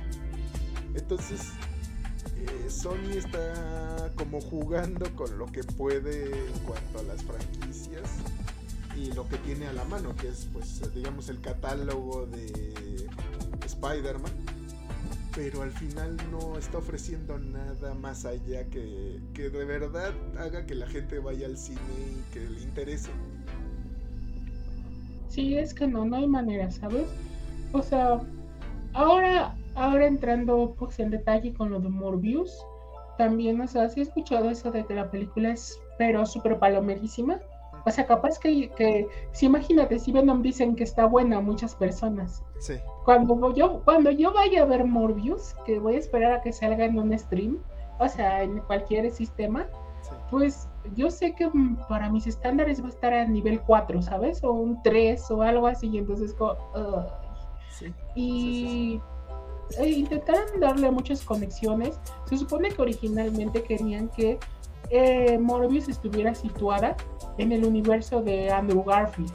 Entonces, 0.96 1.41
eh, 2.36 2.69
Sony 2.69 3.12
está 3.15 4.12
como 4.15 4.41
jugando 4.41 5.15
con 5.15 5.38
lo 5.38 5.46
que 5.46 5.63
puede 5.63 6.25
en 6.25 6.60
cuanto 6.65 7.00
a 7.00 7.03
las 7.03 7.24
franquicias 7.24 8.10
y 8.96 9.12
lo 9.12 9.27
que 9.29 9.38
tiene 9.38 9.67
a 9.67 9.74
la 9.74 9.84
mano, 9.86 10.15
que 10.15 10.29
es, 10.29 10.48
pues, 10.51 10.81
digamos, 10.96 11.29
el 11.29 11.39
catálogo 11.41 12.25
de 12.25 13.07
Spider-Man 13.65 14.31
pero 15.38 15.62
al 15.62 15.70
final 15.70 16.17
no 16.32 16.58
está 16.58 16.79
ofreciendo 16.79 17.38
nada 17.38 17.94
más 17.94 18.25
allá 18.25 18.65
que, 18.72 19.20
que 19.36 19.51
de 19.51 19.65
verdad 19.65 20.12
haga 20.39 20.65
que 20.65 20.74
la 20.74 20.88
gente 20.88 21.20
vaya 21.20 21.46
al 21.46 21.56
cine 21.56 21.79
y 22.10 22.34
que 22.34 22.39
le 22.39 22.60
interese. 22.60 23.12
Sí, 25.29 25.56
es 25.56 25.75
que 25.75 25.86
no, 25.86 26.06
no 26.06 26.15
hay 26.15 26.25
manera, 26.25 26.72
¿sabes? 26.72 27.06
O 27.72 27.84
sea, 27.84 28.20
ahora, 28.94 29.56
ahora 29.75 30.08
entrando 30.08 30.74
pues 30.79 30.98
en 30.98 31.12
detalle 31.12 31.53
con 31.53 31.70
lo 31.70 31.79
de 31.79 31.89
Morbius, 31.89 32.51
también, 33.20 33.62
o 33.62 33.67
sea, 33.67 33.89
sí 33.89 34.00
he 34.00 34.03
escuchado 34.03 34.50
eso 34.50 34.72
de 34.72 34.88
que 34.88 34.96
la 34.96 35.12
película 35.12 35.51
es 35.51 35.79
pero 36.00 36.25
súper 36.25 36.58
palomerísima. 36.58 37.39
O 37.88 37.91
sea, 37.91 38.06
capaz 38.06 38.38
que, 38.38 38.70
que, 38.72 39.08
si 39.32 39.46
imagínate, 39.46 39.98
si 39.98 40.12
Venom 40.12 40.41
dicen 40.41 40.75
que 40.75 40.84
está 40.84 41.06
buena 41.06 41.38
a 41.38 41.41
muchas 41.41 41.74
personas. 41.74 42.44
Sí. 42.60 42.74
Cuando 43.06 43.53
yo, 43.53 43.82
cuando 43.86 44.12
yo 44.12 44.34
vaya 44.34 44.63
a 44.63 44.65
ver 44.65 44.84
Morbius, 44.84 45.56
que 45.65 45.79
voy 45.79 45.96
a 45.96 46.00
esperar 46.00 46.34
a 46.34 46.41
que 46.41 46.51
salga 46.51 46.84
en 46.84 47.00
un 47.00 47.17
stream, 47.17 47.60
o 47.98 48.10
sea, 48.10 48.44
en 48.44 48.60
cualquier 48.60 49.10
sistema, 49.10 49.67
pues 50.29 50.67
yo 50.98 51.10
sé 51.10 51.34
que 51.34 51.50
para 51.88 52.10
mis 52.10 52.27
estándares 52.27 52.82
va 52.82 52.88
a 52.88 52.89
estar 52.89 53.13
a 53.13 53.25
nivel 53.25 53.62
4, 53.62 54.01
¿sabes? 54.01 54.44
O 54.44 54.51
un 54.51 54.84
3 54.84 55.32
o 55.32 55.41
algo 55.41 55.67
así, 55.67 55.88
y 55.88 56.00
entonces 56.00 56.36
sí. 57.70 57.94
Y 58.15 59.01
e 59.79 59.89
intentaron 59.89 60.60
darle 60.60 60.91
muchas 60.91 61.24
conexiones. 61.24 62.01
Se 62.25 62.38
supone 62.38 62.70
que 62.70 62.82
originalmente 62.82 63.63
querían 63.63 64.10
que 64.10 64.39
eh, 64.89 65.38
Morbius 65.38 65.89
estuviera 65.89 66.34
situada 66.34 66.96
en 67.38 67.51
el 67.51 67.65
universo 67.65 68.22
de 68.22 68.51
Andrew 68.51 68.84
Garfield. 68.84 69.32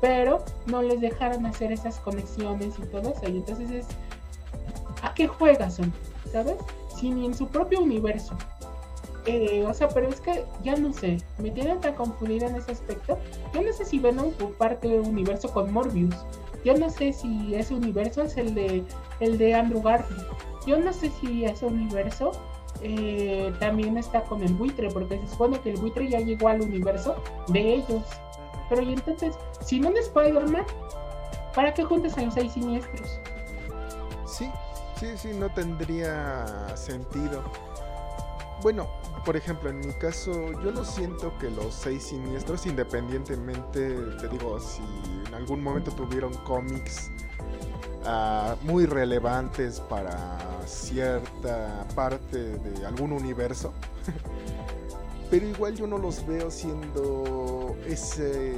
Pero 0.00 0.44
no 0.66 0.82
les 0.82 1.00
dejaron 1.00 1.44
hacer 1.46 1.72
esas 1.72 1.98
conexiones 2.00 2.78
y 2.78 2.82
todo 2.86 3.12
eso. 3.12 3.28
Y 3.28 3.38
entonces 3.38 3.70
es, 3.70 3.86
¿a 5.02 5.12
qué 5.14 5.26
juegas 5.26 5.74
son? 5.76 5.92
¿Sabes? 6.30 6.56
Si 6.96 7.10
ni 7.10 7.26
en 7.26 7.34
su 7.34 7.48
propio 7.48 7.80
universo. 7.80 8.36
Eh, 9.26 9.64
o 9.68 9.74
sea, 9.74 9.88
pero 9.88 10.08
es 10.08 10.20
que 10.20 10.44
ya 10.62 10.76
no 10.76 10.92
sé, 10.92 11.18
me 11.38 11.50
tienen 11.50 11.80
tan 11.80 11.94
confundida 11.94 12.46
en 12.46 12.56
ese 12.56 12.72
aspecto. 12.72 13.18
Yo 13.52 13.60
no 13.60 13.72
sé 13.72 13.84
si 13.84 13.98
Venom 13.98 14.30
comparte 14.32 14.88
un 14.98 15.08
universo 15.08 15.52
con 15.52 15.72
Morbius. 15.72 16.14
Yo 16.64 16.74
no 16.76 16.88
sé 16.88 17.12
si 17.12 17.54
ese 17.54 17.74
universo 17.74 18.22
es 18.22 18.36
el 18.36 18.54
de 18.54 18.84
el 19.20 19.36
de 19.38 19.54
Andrew 19.54 19.82
Garfield. 19.82 20.24
Yo 20.66 20.78
no 20.78 20.92
sé 20.92 21.10
si 21.20 21.44
ese 21.44 21.66
universo 21.66 22.32
eh, 22.82 23.52
también 23.58 23.98
está 23.98 24.22
con 24.22 24.42
el 24.42 24.54
buitre, 24.54 24.90
porque 24.90 25.18
se 25.18 25.28
supone 25.28 25.60
que 25.60 25.70
el 25.70 25.76
buitre 25.76 26.08
ya 26.08 26.20
llegó 26.20 26.48
al 26.48 26.60
universo 26.60 27.16
de 27.48 27.74
ellos. 27.74 28.02
Pero 28.68 28.82
y 28.82 28.92
entonces, 28.92 29.34
si 29.60 29.80
no 29.80 29.90
es 29.90 30.06
Spider-Man, 30.06 30.64
¿para 31.54 31.72
qué 31.74 31.84
juntas 31.84 32.16
a 32.18 32.22
los 32.22 32.34
seis 32.34 32.52
siniestros? 32.52 33.20
Sí, 34.26 34.50
sí, 34.98 35.06
sí, 35.16 35.30
no 35.38 35.48
tendría 35.50 36.76
sentido. 36.76 37.42
Bueno, 38.62 38.88
por 39.24 39.36
ejemplo, 39.36 39.70
en 39.70 39.80
mi 39.80 39.92
caso, 39.94 40.32
yo 40.62 40.72
no 40.72 40.84
siento 40.84 41.32
que 41.38 41.50
los 41.50 41.74
seis 41.74 42.04
siniestros, 42.04 42.66
independientemente, 42.66 43.96
te 44.20 44.28
digo, 44.28 44.58
si 44.60 44.82
en 45.26 45.34
algún 45.34 45.62
momento 45.62 45.90
tuvieron 45.92 46.34
cómics 46.44 47.10
uh, 48.04 48.64
muy 48.64 48.86
relevantes 48.86 49.80
para 49.80 50.38
cierta 50.66 51.86
parte 51.94 52.38
de 52.38 52.86
algún 52.86 53.12
universo. 53.12 53.72
Pero 55.30 55.46
igual 55.46 55.76
yo 55.76 55.86
no 55.86 55.98
los 55.98 56.26
veo 56.26 56.50
siendo 56.50 57.76
ese, 57.86 58.54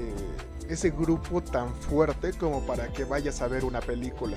ese 0.68 0.90
grupo 0.90 1.42
tan 1.42 1.74
fuerte 1.74 2.32
como 2.32 2.60
para 2.60 2.92
que 2.92 3.04
vayas 3.04 3.42
a 3.42 3.48
ver 3.48 3.64
una 3.64 3.80
película. 3.80 4.36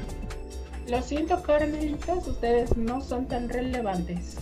Lo 0.88 1.02
siento, 1.02 1.42
carnelitos, 1.44 2.28
ustedes 2.28 2.76
no 2.76 3.02
son 3.02 3.28
tan 3.28 3.50
relevantes. 3.50 4.38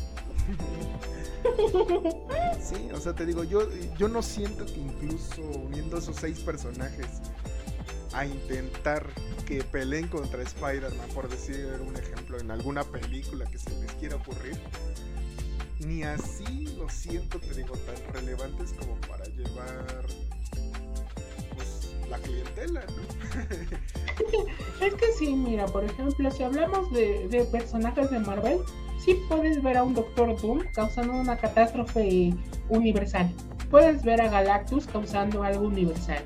sí, 2.62 2.89
o 2.94 3.00
sea, 3.00 3.13
te 3.13 3.25
digo, 3.25 3.44
yo, 3.44 3.68
yo 3.98 4.08
no 4.08 4.22
siento 4.22 4.65
que 4.65 4.80
incluso 4.80 5.41
uniendo 5.65 5.98
esos 5.98 6.15
seis 6.15 6.39
personajes 6.39 7.08
a 8.13 8.25
intentar 8.25 9.06
que 9.46 9.63
peleen 9.63 10.08
contra 10.08 10.41
Spider-Man, 10.41 11.08
por 11.13 11.30
decir 11.30 11.68
un 11.86 11.96
ejemplo, 11.96 12.39
en 12.39 12.51
alguna 12.51 12.84
película 12.84 13.46
que 13.46 13.58
se 13.58 13.70
les 13.80 13.91
quiera 13.94 14.15
ocurrir, 14.15 14.58
ni 15.80 16.03
así 16.03 16.68
lo 16.77 16.89
siento, 16.89 17.39
te 17.39 17.53
digo, 17.53 17.75
tan 17.77 18.13
relevantes 18.13 18.74
como 18.74 18.96
para 19.01 19.25
llevar 19.25 20.06
pues, 21.56 21.96
la 22.10 22.18
clientela, 22.20 22.82
¿no? 22.82 23.01
es 24.86 24.94
que 24.94 25.13
sí, 25.18 25.34
mira, 25.34 25.65
por 25.65 25.84
ejemplo, 25.84 26.30
si 26.32 26.44
hablamos 26.44 26.91
de, 26.91 27.27
de 27.30 27.46
personajes 27.46 28.12
de 28.12 28.20
Marvel, 28.20 28.60
sí 29.03 29.18
puedes 29.27 29.62
ver 29.63 29.77
a 29.77 29.84
un 29.84 29.96
Doctor 29.96 30.39
Doom 30.39 30.60
causando 30.74 31.13
una 31.13 31.38
catástrofe 31.38 32.34
universal 32.70 33.32
puedes 33.72 34.04
ver 34.04 34.22
a 34.22 34.30
Galactus 34.30 34.86
causando 34.86 35.44
algo 35.44 35.66
universal. 35.68 36.22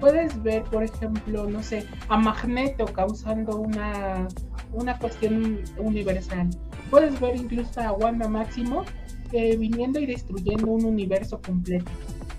Puedes 0.00 0.42
ver, 0.42 0.64
por 0.64 0.82
ejemplo, 0.82 1.48
no 1.48 1.62
sé, 1.62 1.86
a 2.08 2.18
Magneto 2.18 2.86
causando 2.86 3.56
una, 3.56 4.26
una 4.72 4.98
cuestión 4.98 5.60
universal. 5.78 6.50
Puedes 6.90 7.18
ver 7.20 7.36
incluso 7.36 7.80
a 7.80 7.92
Wanda 7.92 8.28
Máximo 8.28 8.84
eh, 9.32 9.56
viniendo 9.56 10.00
y 10.00 10.06
destruyendo 10.06 10.66
un 10.66 10.84
universo 10.84 11.40
completo. 11.40 11.90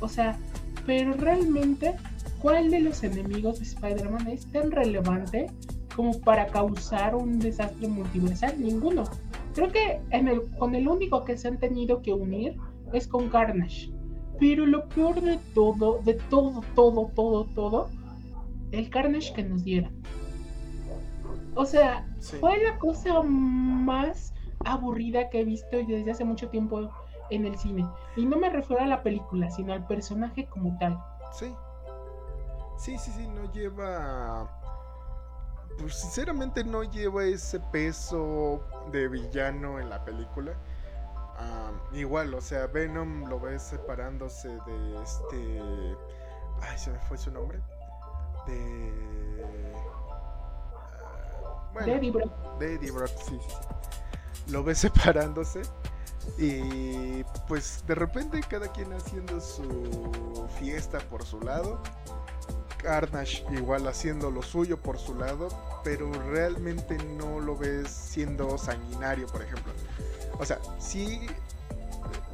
O 0.01 0.09
sea, 0.09 0.37
pero 0.85 1.13
realmente, 1.13 1.95
¿cuál 2.41 2.69
de 2.69 2.81
los 2.81 3.01
enemigos 3.03 3.59
de 3.59 3.65
Spider-Man 3.65 4.27
es 4.27 4.45
tan 4.51 4.71
relevante 4.71 5.47
como 5.95 6.19
para 6.19 6.47
causar 6.47 7.15
un 7.15 7.39
desastre 7.39 7.87
multiversal? 7.87 8.59
Ninguno. 8.61 9.05
Creo 9.55 9.71
que 9.71 10.01
en 10.09 10.27
el, 10.27 10.41
con 10.57 10.75
el 10.75 10.87
único 10.87 11.23
que 11.23 11.37
se 11.37 11.47
han 11.47 11.59
tenido 11.59 12.01
que 12.01 12.11
unir 12.11 12.57
es 12.91 13.07
con 13.07 13.29
Carnage 13.29 13.91
Pero 14.39 14.65
lo 14.65 14.87
peor 14.89 15.19
de 15.21 15.37
todo, 15.53 15.99
de 16.03 16.13
todo, 16.13 16.61
todo, 16.75 17.11
todo, 17.15 17.45
todo, 17.45 17.89
el 18.71 18.89
Carnage 18.89 19.33
que 19.33 19.43
nos 19.43 19.63
dieron. 19.63 20.01
O 21.55 21.65
sea, 21.65 22.07
fue 22.39 22.57
la 22.63 22.77
cosa 22.77 23.21
más 23.21 24.33
aburrida 24.65 25.29
que 25.29 25.41
he 25.41 25.43
visto 25.43 25.77
desde 25.77 26.11
hace 26.11 26.23
mucho 26.23 26.49
tiempo 26.49 26.89
en 27.29 27.45
el 27.45 27.57
cine. 27.57 27.87
Y 28.15 28.25
no 28.25 28.37
me 28.37 28.49
refiero 28.49 28.83
a 28.83 28.87
la 28.87 29.03
película, 29.03 29.49
sino 29.49 29.73
al 29.73 29.85
personaje 29.85 30.47
como 30.47 30.77
tal. 30.77 30.97
Sí. 31.33 31.53
Sí, 32.77 32.97
sí, 32.97 33.11
sí, 33.11 33.27
no 33.27 33.51
lleva... 33.51 34.55
Pues 35.77 35.95
sinceramente 35.95 36.63
no 36.63 36.83
lleva 36.83 37.23
ese 37.25 37.59
peso 37.59 38.61
de 38.91 39.07
villano 39.07 39.79
en 39.79 39.89
la 39.89 40.03
película. 40.03 40.53
Igual, 41.93 42.33
o 42.33 42.41
sea, 42.41 42.67
Venom 42.67 43.27
lo 43.27 43.39
ves 43.39 43.63
separándose 43.63 44.49
de 44.49 45.03
este... 45.03 45.95
Ay, 46.61 46.77
se 46.77 46.91
me 46.91 46.99
fue 46.99 47.17
su 47.17 47.31
nombre. 47.31 47.59
De... 48.45 48.93
Uh, 49.43 49.49
bueno, 51.73 51.93
Eddie 51.93 52.11
Brock. 52.11 52.31
De 52.59 52.75
Eddie 52.75 52.91
Brock, 52.91 53.11
sí. 53.25 53.39
Lo 54.47 54.63
ves 54.63 54.77
separándose. 54.79 55.61
Y 56.37 57.23
pues 57.47 57.83
de 57.87 57.95
repente 57.95 58.41
cada 58.47 58.71
quien 58.71 58.93
haciendo 58.93 59.39
su 59.39 60.47
fiesta 60.59 60.99
por 60.99 61.23
su 61.23 61.39
lado. 61.41 61.81
Carnage 62.77 63.45
igual 63.51 63.87
haciendo 63.87 64.31
lo 64.31 64.41
suyo 64.41 64.77
por 64.77 64.97
su 64.97 65.15
lado, 65.15 65.49
pero 65.83 66.11
realmente 66.29 66.97
no 66.97 67.39
lo 67.39 67.57
ves 67.57 67.89
siendo 67.89 68.57
sanguinario, 68.57 69.27
por 69.27 69.41
ejemplo. 69.41 69.73
O 70.39 70.45
sea, 70.45 70.59
sí, 70.79 71.27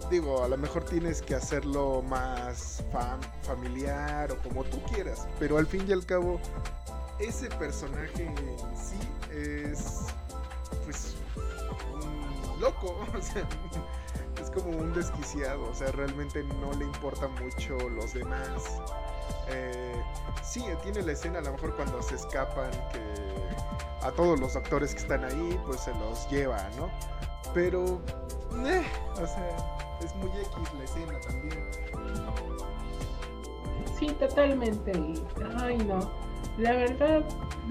digo, 0.10 0.44
a 0.44 0.48
lo 0.48 0.58
mejor 0.58 0.84
tienes 0.84 1.22
que 1.22 1.36
hacerlo 1.36 2.04
más 2.04 2.84
familiar 3.42 4.32
o 4.32 4.38
como 4.38 4.64
tú 4.64 4.82
quieras, 4.84 5.28
pero 5.40 5.58
al 5.58 5.66
fin 5.66 5.86
y 5.88 5.94
al 5.94 6.06
cabo, 6.06 6.40
ese 7.20 7.50
personaje 7.50 8.26
en 8.26 8.36
sí 8.76 9.00
es, 9.32 10.06
pues, 10.86 11.16
loco, 12.60 12.96
o 13.18 13.22
sea, 13.22 13.48
es 14.42 14.52
como 14.52 14.78
un 14.78 14.94
desquiciado, 14.94 15.64
o 15.70 15.74
sea, 15.76 15.92
realmente 15.92 16.44
no 16.44 16.72
le 16.74 16.86
importa 16.86 17.28
mucho 17.28 17.78
los 17.90 18.14
demás. 18.14 18.82
Eh, 19.48 20.02
sí, 20.44 20.64
tiene 20.84 21.02
la 21.02 21.14
escena 21.14 21.40
a 21.40 21.42
lo 21.42 21.54
mejor 21.54 21.76
cuando 21.76 22.02
se 22.04 22.16
escapan, 22.16 22.70
que 22.92 24.06
a 24.06 24.12
todos 24.12 24.40
los 24.40 24.56
actores 24.56 24.94
que 24.94 25.02
están 25.02 25.24
ahí, 25.26 25.60
pues 25.66 25.82
se 25.82 25.92
los 25.96 26.30
lleva, 26.30 26.70
¿no? 26.78 26.92
Pero, 27.56 28.00
eh, 28.66 28.84
o 29.14 29.26
sea, 29.26 29.58
es 30.04 30.14
muy 30.18 30.28
X 30.28 30.74
la 30.78 30.84
escena 30.84 31.20
también. 31.22 31.64
Sí, 33.98 34.08
totalmente. 34.20 34.92
Ay, 35.58 35.78
no. 35.78 36.12
La 36.58 36.74
verdad, 36.74 37.24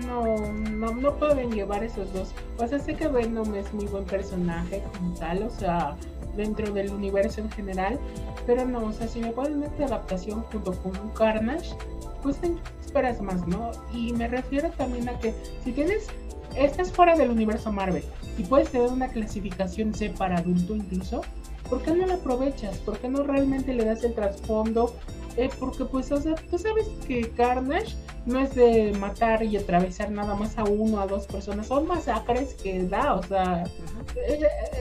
no, 0.06 0.52
no, 0.52 0.94
no 0.94 1.14
pueden 1.16 1.52
llevar 1.52 1.84
esos 1.84 2.12
dos. 2.14 2.32
O 2.58 2.66
sea, 2.66 2.78
sé 2.78 2.96
que 2.96 3.08
Venom 3.08 3.54
es 3.54 3.72
muy 3.74 3.84
buen 3.84 4.04
personaje 4.04 4.82
como 4.94 5.14
tal, 5.14 5.42
o 5.42 5.50
sea, 5.50 5.96
dentro 6.34 6.72
del 6.72 6.90
universo 6.90 7.42
en 7.42 7.50
general, 7.50 7.98
pero 8.46 8.64
no, 8.64 8.86
o 8.86 8.92
sea, 8.92 9.06
si 9.06 9.20
me 9.20 9.32
ponen 9.32 9.62
esta 9.62 9.84
adaptación 9.84 10.42
junto 10.44 10.72
con 10.82 10.92
Carnage, 11.10 11.76
pues 12.22 12.38
esperas 12.84 13.20
más, 13.20 13.46
¿no? 13.46 13.70
Y 13.92 14.12
me 14.12 14.28
refiero 14.28 14.70
también 14.70 15.08
a 15.08 15.18
que 15.18 15.34
si 15.62 15.72
tienes, 15.72 16.08
estás 16.56 16.92
fuera 16.92 17.16
del 17.16 17.30
universo 17.30 17.72
Marvel 17.72 18.04
y 18.38 18.44
puedes 18.44 18.70
tener 18.70 18.90
una 18.90 19.08
clasificación 19.08 19.94
C 19.94 20.10
para 20.10 20.38
adulto 20.38 20.74
incluso, 20.74 21.22
¿por 21.68 21.82
qué 21.82 21.92
no 21.92 22.06
la 22.06 22.14
aprovechas? 22.14 22.78
¿Por 22.78 22.98
qué 22.98 23.08
no 23.08 23.22
realmente 23.22 23.74
le 23.74 23.84
das 23.84 24.04
el 24.04 24.14
trasfondo? 24.14 24.94
Eh, 25.36 25.50
porque 25.58 25.84
pues, 25.84 26.12
o 26.12 26.20
sea, 26.20 26.34
tú 26.36 26.58
sabes 26.58 26.86
que 27.08 27.28
Carnage 27.30 27.96
no 28.24 28.38
es 28.38 28.54
de 28.54 28.92
matar 29.00 29.42
y 29.42 29.56
atravesar 29.56 30.10
nada 30.10 30.34
más 30.34 30.56
a 30.58 30.64
uno, 30.64 31.00
a 31.00 31.06
dos 31.06 31.26
personas, 31.26 31.66
son 31.66 31.86
masacres 31.86 32.54
que 32.54 32.84
da, 32.84 33.14
o 33.14 33.22
sea, 33.22 33.64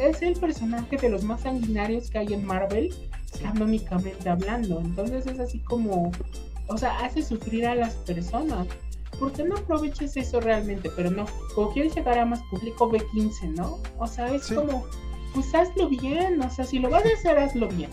es 0.01 0.22
el 0.22 0.36
personaje 0.36 0.98
de 0.98 1.10
los 1.10 1.24
más 1.24 1.42
sanguinarios 1.42 2.10
que 2.10 2.20
hay 2.20 2.34
en 2.34 2.46
Marvel, 2.46 2.94
canónicamente 3.42 4.29
hablando, 4.29 4.79
entonces 4.79 5.25
es 5.25 5.40
así 5.40 5.59
como, 5.59 6.12
o 6.68 6.77
sea, 6.77 7.00
hace 7.00 7.24
sufrir 7.24 7.66
a 7.66 7.75
las 7.75 7.96
personas. 7.96 8.68
¿Por 9.24 9.31
qué 9.31 9.46
no 9.46 9.55
aproveches 9.55 10.18
eso 10.18 10.42
realmente? 10.42 10.92
Pero 10.98 11.09
no, 11.09 11.25
como 11.55 11.72
quieres 11.72 11.96
llegar 11.96 12.20
a 12.20 12.25
más 12.25 12.42
público, 12.50 12.92
B15, 12.92 13.55
¿no? 13.55 13.79
O 13.98 14.05
sea, 14.05 14.27
es 14.36 14.51
como, 14.51 14.86
pues 15.33 15.55
hazlo 15.55 15.88
bien, 15.88 16.42
o 16.42 16.50
sea, 16.50 16.66
si 16.66 16.77
lo 16.77 16.90
vas 16.90 17.05
a 17.05 17.18
hacer, 17.18 17.40
hazlo 17.40 17.70
bien. 17.70 17.90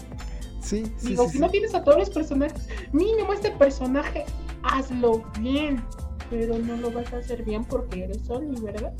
Sí, 0.60 0.92
sí. 0.96 1.10
Digo, 1.10 1.28
si 1.28 1.38
no 1.38 1.48
tienes 1.48 1.72
a 1.72 1.84
todos 1.84 1.98
los 1.98 2.10
personajes, 2.10 2.66
mínimo 2.90 3.32
este 3.32 3.52
personaje, 3.52 4.24
hazlo 4.64 5.22
bien. 5.38 5.84
Pero 6.30 6.58
no 6.58 6.76
lo 6.78 6.90
vas 6.90 7.12
a 7.12 7.18
hacer 7.18 7.44
bien 7.44 7.64
porque 7.64 8.02
eres 8.02 8.22
Sony, 8.26 8.60
¿verdad? 8.60 8.92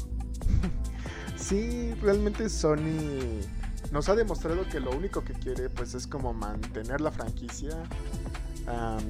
sí, 1.36 1.94
realmente 2.00 2.48
Sony 2.48 3.40
nos 3.90 4.08
ha 4.08 4.14
demostrado 4.14 4.68
que 4.68 4.78
lo 4.78 4.92
único 4.92 5.24
que 5.24 5.32
quiere 5.32 5.68
pues 5.68 5.94
es 5.94 6.06
como 6.06 6.32
mantener 6.32 7.00
la 7.00 7.10
franquicia. 7.10 7.70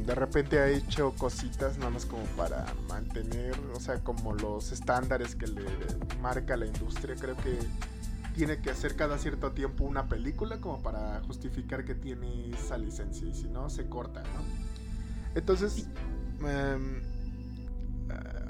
De 0.07 0.15
repente 0.15 0.59
ha 0.59 0.69
hecho 0.69 1.13
cositas 1.19 1.79
nada 1.79 1.91
más 1.91 2.07
como 2.07 2.25
para 2.37 2.67
mantener, 2.89 3.55
o 3.75 3.81
sea, 3.81 3.99
como 4.03 4.35
los 4.35 4.73
estándares 4.73 5.35
que 5.35 5.47
le 5.47 5.65
marca 6.21 6.57
la 6.57 6.67
industria. 6.67 7.15
Creo 7.17 7.37
que 7.37 7.59
tiene 8.35 8.61
que 8.61 8.71
hacer 8.71 8.97
cada 8.97 9.19
cierto 9.19 9.53
tiempo 9.53 9.85
una 9.85 10.09
película 10.09 10.61
como 10.61 10.83
para 10.83 11.21
justificar 11.27 11.85
que 11.85 11.95
tiene 11.95 12.51
esa 12.51 12.79
licencia 12.79 13.27
y 13.29 13.35
si 13.35 13.49
no 13.49 13.69
se 13.71 13.89
corta, 13.89 14.23
¿no? 14.23 14.45
Entonces 15.35 15.87
em, 16.41 16.99
eh, 16.99 17.03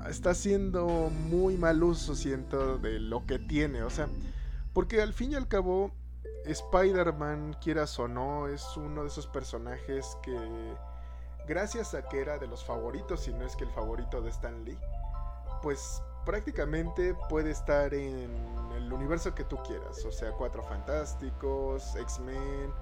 está 0.08 0.30
haciendo 0.30 1.10
muy 1.10 1.56
mal 1.56 1.82
uso, 1.82 2.14
siento, 2.14 2.78
de 2.78 3.00
lo 3.00 3.26
que 3.26 3.38
tiene, 3.38 3.82
o 3.82 3.90
sea, 3.90 4.08
porque 4.72 5.02
al 5.02 5.12
fin 5.12 5.32
y 5.32 5.34
al 5.34 5.48
cabo 5.48 5.92
Spider-Man, 6.44 7.56
quieras 7.62 7.98
o 7.98 8.08
no, 8.08 8.48
es 8.48 8.64
uno 8.76 9.02
de 9.02 9.08
esos 9.08 9.26
personajes 9.26 10.16
que 10.22 10.36
gracias 11.50 11.94
a 11.94 12.02
que 12.02 12.20
era 12.20 12.38
de 12.38 12.46
los 12.46 12.64
favoritos, 12.64 13.22
si 13.22 13.32
no 13.32 13.44
es 13.44 13.56
que 13.56 13.64
el 13.64 13.70
favorito 13.70 14.22
de 14.22 14.30
Stan 14.30 14.64
Lee, 14.64 14.78
pues 15.62 16.00
prácticamente 16.24 17.12
puede 17.28 17.50
estar 17.50 17.92
en 17.92 18.30
el 18.76 18.92
universo 18.92 19.34
que 19.34 19.42
tú 19.42 19.56
quieras, 19.64 20.04
o 20.04 20.12
sea, 20.12 20.30
Cuatro 20.30 20.62
Fantásticos, 20.62 21.96
X-Men, 21.96 22.72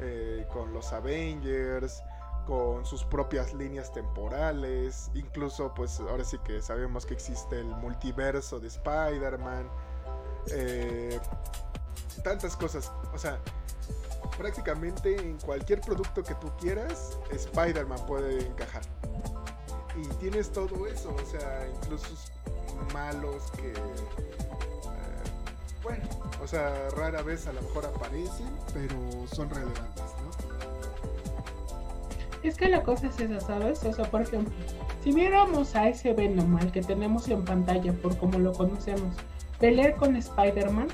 eh, 0.00 0.46
con 0.52 0.74
los 0.74 0.92
Avengers, 0.92 2.02
con 2.46 2.84
sus 2.84 3.02
propias 3.02 3.54
líneas 3.54 3.90
temporales, 3.92 5.10
incluso 5.14 5.72
pues 5.72 5.98
ahora 5.98 6.22
sí 6.22 6.36
que 6.44 6.60
sabemos 6.60 7.06
que 7.06 7.14
existe 7.14 7.58
el 7.58 7.68
multiverso 7.76 8.60
de 8.60 8.68
Spider-Man, 8.68 9.70
eh, 10.50 11.18
tantas 12.22 12.54
cosas, 12.58 12.92
o 13.14 13.18
sea, 13.18 13.38
prácticamente 14.36 15.16
en 15.16 15.38
cualquier 15.38 15.80
producto 15.80 16.22
que 16.22 16.34
tú 16.36 16.50
quieras, 16.58 17.18
Spider-Man 17.30 18.06
puede 18.06 18.46
encajar. 18.46 18.82
Y 19.96 20.06
tienes 20.16 20.50
todo 20.50 20.86
eso, 20.86 21.14
o 21.14 21.26
sea, 21.26 21.68
incluso 21.74 22.06
malos 22.92 23.50
que, 23.52 23.72
eh, 23.72 23.74
bueno, 25.82 26.04
o 26.42 26.46
sea, 26.46 26.88
rara 26.96 27.22
vez 27.22 27.46
a 27.46 27.52
lo 27.52 27.62
mejor 27.62 27.86
aparecen, 27.86 28.48
pero 28.72 28.94
son 29.32 29.50
relevantes, 29.50 30.04
¿no? 30.22 30.28
Es 32.42 32.56
que 32.56 32.68
la 32.68 32.82
cosa 32.84 33.08
es 33.08 33.18
esa, 33.18 33.40
¿sabes? 33.40 33.82
O 33.82 33.92
sea, 33.92 34.08
por 34.08 34.22
ejemplo, 34.22 34.54
si 35.02 35.12
viéramos 35.12 35.74
a 35.74 35.88
ese 35.88 36.12
Venom 36.12 36.56
al 36.56 36.70
que 36.70 36.82
tenemos 36.82 37.28
en 37.28 37.44
pantalla, 37.44 37.92
por 37.94 38.16
como 38.16 38.38
lo 38.38 38.52
conocemos, 38.52 39.16
pelear 39.58 39.96
con 39.96 40.14
Spider-Man, 40.14 40.88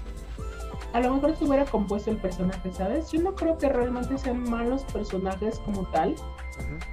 a 0.95 1.01
lo 1.01 1.13
mejor 1.13 1.37
se 1.37 1.45
hubiera 1.45 1.65
compuesto 1.65 2.13
el 2.13 2.19
personaje, 2.19 2.73
¿sabes? 2.73 3.11
Yo 3.11 3.21
no 3.21 3.35
creo 3.35 3.59
que 3.59 3.69
realmente 3.69 4.17
sean 4.17 4.49
malos 4.49 4.85
personajes 4.85 5.59
como 5.59 5.83
tal, 5.89 6.15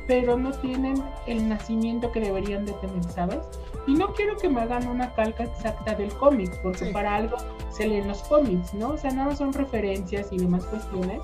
pero 0.08 0.36
no 0.36 0.52
tienen 0.52 1.04
el 1.28 1.48
nacimiento 1.48 2.12
que 2.12 2.20
deberían 2.20 2.66
de 2.66 2.74
tener, 2.74 3.04
¿sabes? 3.04 3.38
Y 3.86 3.94
no 3.94 4.12
quiero 4.16 4.36
que 4.38 4.50
me 4.50 4.62
hagan 4.62 4.88
una 4.88 5.14
calca 5.14 5.44
exacta 5.44 5.94
del 5.94 6.12
cómic, 6.16 6.52
porque 6.64 6.88
para 6.88 7.16
algo 7.16 7.38
se 7.70 7.88
leen 7.88 8.08
los 8.08 8.24
cómics, 8.24 8.74
¿no? 8.74 8.90
O 8.90 8.98
sea, 8.98 9.12
nada 9.12 9.36
son 9.36 9.54
referencias 9.54 10.30
y 10.32 10.40
demás 10.40 10.66
cuestiones, 10.66 11.22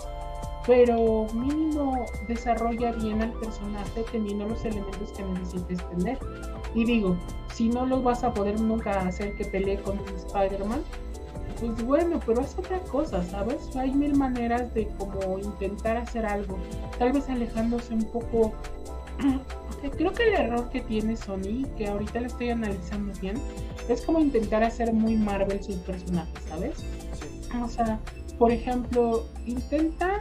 pero 0.67 1.25
mínimo 1.33 2.05
desarrolla 2.27 2.91
bien 2.91 3.23
al 3.23 3.31
personaje 3.31 4.05
teniendo 4.11 4.47
los 4.49 4.63
elementos 4.63 5.11
que 5.13 5.23
necesites 5.23 5.79
tener. 5.89 6.19
Y 6.75 6.85
digo, 6.85 7.17
si 7.51 7.69
no 7.69 7.87
lo 7.87 8.03
vas 8.03 8.23
a 8.23 8.35
poder 8.35 8.61
nunca 8.61 8.99
hacer 8.99 9.33
que 9.33 9.45
pelee 9.45 9.81
con 9.81 9.97
Spider-Man, 10.15 10.83
pues 11.59 11.83
bueno, 11.83 12.19
pero 12.25 12.41
es 12.41 12.57
otra 12.57 12.79
cosa, 12.81 13.23
¿sabes? 13.23 13.75
Hay 13.75 13.91
mil 13.91 14.15
maneras 14.15 14.73
de 14.73 14.87
como 14.97 15.39
intentar 15.39 15.97
hacer 15.97 16.25
algo, 16.25 16.57
tal 16.99 17.13
vez 17.13 17.29
alejándose 17.29 17.93
un 17.93 18.05
poco 18.05 18.53
creo 19.97 20.13
que 20.13 20.23
el 20.23 20.33
error 20.33 20.69
que 20.69 20.81
tiene 20.81 21.15
Sony, 21.15 21.65
que 21.77 21.87
ahorita 21.87 22.21
lo 22.21 22.27
estoy 22.27 22.49
analizando 22.49 23.13
bien, 23.19 23.37
es 23.89 24.01
como 24.01 24.19
intentar 24.19 24.63
hacer 24.63 24.93
muy 24.93 25.15
Marvel 25.15 25.63
sus 25.63 25.77
personajes, 25.77 26.43
¿sabes? 26.49 26.77
O 27.63 27.67
sea, 27.67 27.99
por 28.37 28.51
ejemplo, 28.51 29.25
intentan 29.45 30.19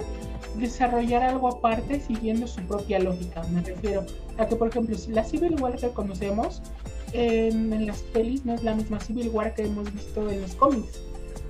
desarrollar 0.59 1.23
algo 1.23 1.49
aparte 1.49 2.01
siguiendo 2.01 2.47
su 2.47 2.61
propia 2.63 2.99
lógica. 2.99 3.43
Me 3.53 3.61
refiero 3.61 4.05
a 4.39 4.47
que, 4.47 4.57
por 4.57 4.69
ejemplo, 4.69 4.97
si 4.97 5.13
la 5.13 5.25
Civil 5.25 5.61
War 5.61 5.77
que 5.77 5.89
conocemos 5.91 6.63
en, 7.13 7.87
las 7.87 8.03
pelis 8.03 8.45
no 8.45 8.55
es 8.55 8.63
la 8.63 8.75
misma 8.75 9.01
Civil 9.01 9.29
War 9.29 9.55
que 9.55 9.63
hemos 9.63 9.93
visto 9.93 10.29
en 10.31 10.43
los 10.43 10.55
cómics. 10.55 11.01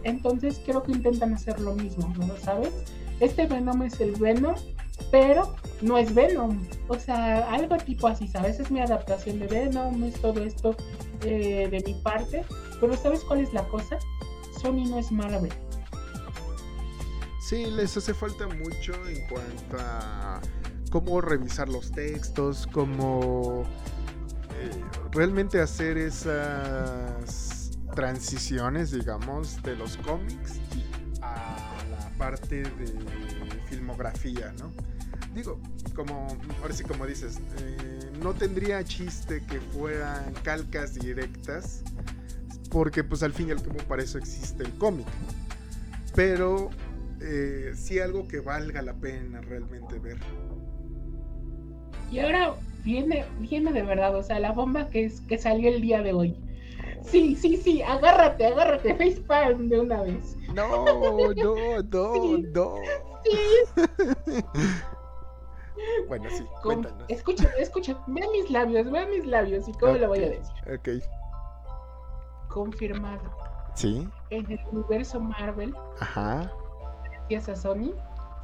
Entonces 0.07 0.61
creo 0.64 0.85
que 0.85 0.92
intentan 0.92 1.35
hacer 1.35 1.61
lo 1.61 1.75
mismo, 1.75 2.12
¿no 2.16 2.37
sabes? 2.37 2.71
Este 3.19 3.47
Venom 3.47 3.83
es 3.83 4.01
el 4.01 4.12
Venom, 4.12 4.55
pero 5.11 5.57
no 5.83 5.99
es 5.99 6.14
Venom. 6.14 6.64
O 6.87 6.97
sea, 6.97 7.53
algo 7.53 7.77
tipo 7.77 8.07
así, 8.07 8.29
¿sabes? 8.29 8.61
Es 8.61 8.71
mi 8.71 8.81
adaptación 8.81 9.40
de 9.40 9.49
Venom, 9.49 10.05
es 10.05 10.14
todo 10.21 10.45
esto 10.45 10.77
eh, 11.23 11.66
de 11.69 11.83
mi 11.85 11.95
parte. 12.03 12.45
Pero 12.81 12.97
¿sabes 12.97 13.25
cuál 13.25 13.40
es 13.40 13.53
la 13.53 13.66
cosa? 13.66 13.99
Sony 14.62 14.85
no 14.88 14.99
es 14.99 15.11
Marvel. 15.11 15.53
Sí, 17.40 17.66
les 17.66 17.97
hace 17.97 18.14
falta 18.14 18.47
mucho 18.47 18.92
en 19.09 19.27
cuanto 19.27 19.77
a 19.81 20.40
cómo 20.90 21.21
revisar 21.21 21.69
los 21.69 21.90
textos, 21.90 22.69
cómo 22.73 23.64
eh, 24.55 24.71
realmente 25.11 25.61
hacer 25.61 25.99
esas 25.99 27.56
transiciones, 27.96 28.92
digamos, 28.92 29.61
de 29.62 29.74
los 29.74 29.96
cómics 29.96 30.61
a 31.22 31.82
la 31.90 32.11
parte 32.18 32.62
de 32.62 32.92
filmografía, 33.68 34.54
¿no? 34.61 34.70
Digo, 35.35 35.59
como, 35.94 36.28
ahora 36.62 36.74
sí 36.74 36.85
como 36.85 37.06
dices, 37.06 37.40
eh, 37.59 38.11
no 38.22 38.35
tendría 38.35 38.85
chiste 38.85 39.42
que 39.50 39.61
fueran 39.61 40.32
calcas 40.44 40.94
directas, 40.94 41.82
porque 42.70 43.02
pues 43.02 43.22
al 43.22 43.32
fin 43.32 43.48
y 43.48 43.52
al 43.52 43.62
cabo 43.62 43.78
para 43.88 44.02
eso 44.02 44.18
existe 44.18 44.62
el 44.62 44.70
cómic. 44.74 45.06
Pero 46.14 46.70
eh, 47.20 47.72
sí 47.74 47.98
algo 47.98 48.28
que 48.28 48.40
valga 48.40 48.82
la 48.82 48.94
pena 48.94 49.40
realmente 49.40 49.98
ver. 49.98 50.18
Y 52.12 52.18
ahora 52.20 52.54
viene, 52.85 53.24
viene 53.40 53.72
de 53.72 53.82
verdad, 53.82 54.14
o 54.14 54.22
sea, 54.22 54.38
la 54.38 54.52
bomba 54.52 54.88
que, 54.90 55.06
es, 55.06 55.22
que 55.22 55.38
salió 55.38 55.70
el 55.70 55.80
día 55.80 56.02
de 56.02 56.12
hoy. 56.12 56.37
Sí, 57.07 57.37
sí, 57.37 57.57
sí, 57.57 57.83
agárrate, 57.83 58.47
agárrate, 58.47 58.95
facepalm 58.95 59.69
de 59.69 59.81
una 59.81 60.03
vez. 60.03 60.37
No, 60.55 60.85
no, 60.85 61.35
no, 61.83 62.35
no. 62.53 62.75
Sí. 63.25 64.45
bueno, 66.09 66.29
sí, 66.31 66.45
cuéntanos. 66.62 67.05
Escucha, 67.09 67.49
escucha, 67.59 67.97
ve 68.07 68.23
mis 68.33 68.51
labios, 68.51 68.90
ve 68.90 69.07
mis 69.07 69.27
labios 69.27 69.69
y 69.69 69.73
cómo 69.75 69.95
lo 69.95 70.09
voy 70.09 70.19
a 70.19 70.31
decir. 70.31 70.55
Ok. 70.75 70.88
Confirmado. 72.49 73.31
Sí. 73.75 74.09
En 74.31 74.51
el 74.51 74.61
universo 74.73 75.21
Marvel. 75.21 75.75
Ajá. 76.01 76.51
Gracias 77.29 77.49
a 77.49 77.62
Sony. 77.62 77.92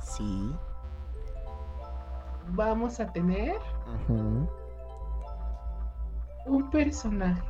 Sí 0.01 0.53
vamos 2.49 3.01
a 3.01 3.07
tener 3.13 3.57
un 6.47 6.71
personaje 6.71 7.43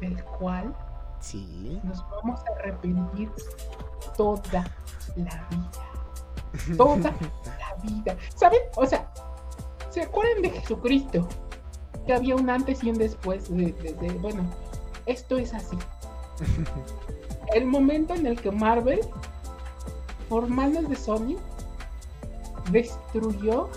del 0.00 0.22
cual 0.24 0.74
nos 1.82 2.08
vamos 2.10 2.40
a 2.40 2.60
arrepentir 2.60 3.30
toda 4.16 4.64
la 5.16 5.48
vida. 5.50 5.70
Toda 6.76 7.12
la 7.58 7.74
vida. 7.82 8.16
¿Saben? 8.34 8.60
O 8.76 8.86
sea, 8.86 9.10
¿se 9.90 10.02
acuerdan 10.02 10.42
de 10.42 10.50
Jesucristo? 10.50 11.28
Que 12.06 12.14
había 12.14 12.36
un 12.36 12.48
antes 12.48 12.82
y 12.82 12.90
un 12.90 12.98
después 12.98 13.50
de, 13.50 13.72
de 13.72 14.12
bueno, 14.20 14.42
esto 15.06 15.36
es 15.36 15.52
así. 15.52 15.76
El 17.54 17.66
momento 17.66 18.14
en 18.14 18.26
el 18.26 18.40
que 18.40 18.50
Marvel, 18.50 19.00
por 20.28 20.48
manos 20.48 20.88
de 20.88 20.96
Sony, 20.96 21.36
destruyó 22.70 23.68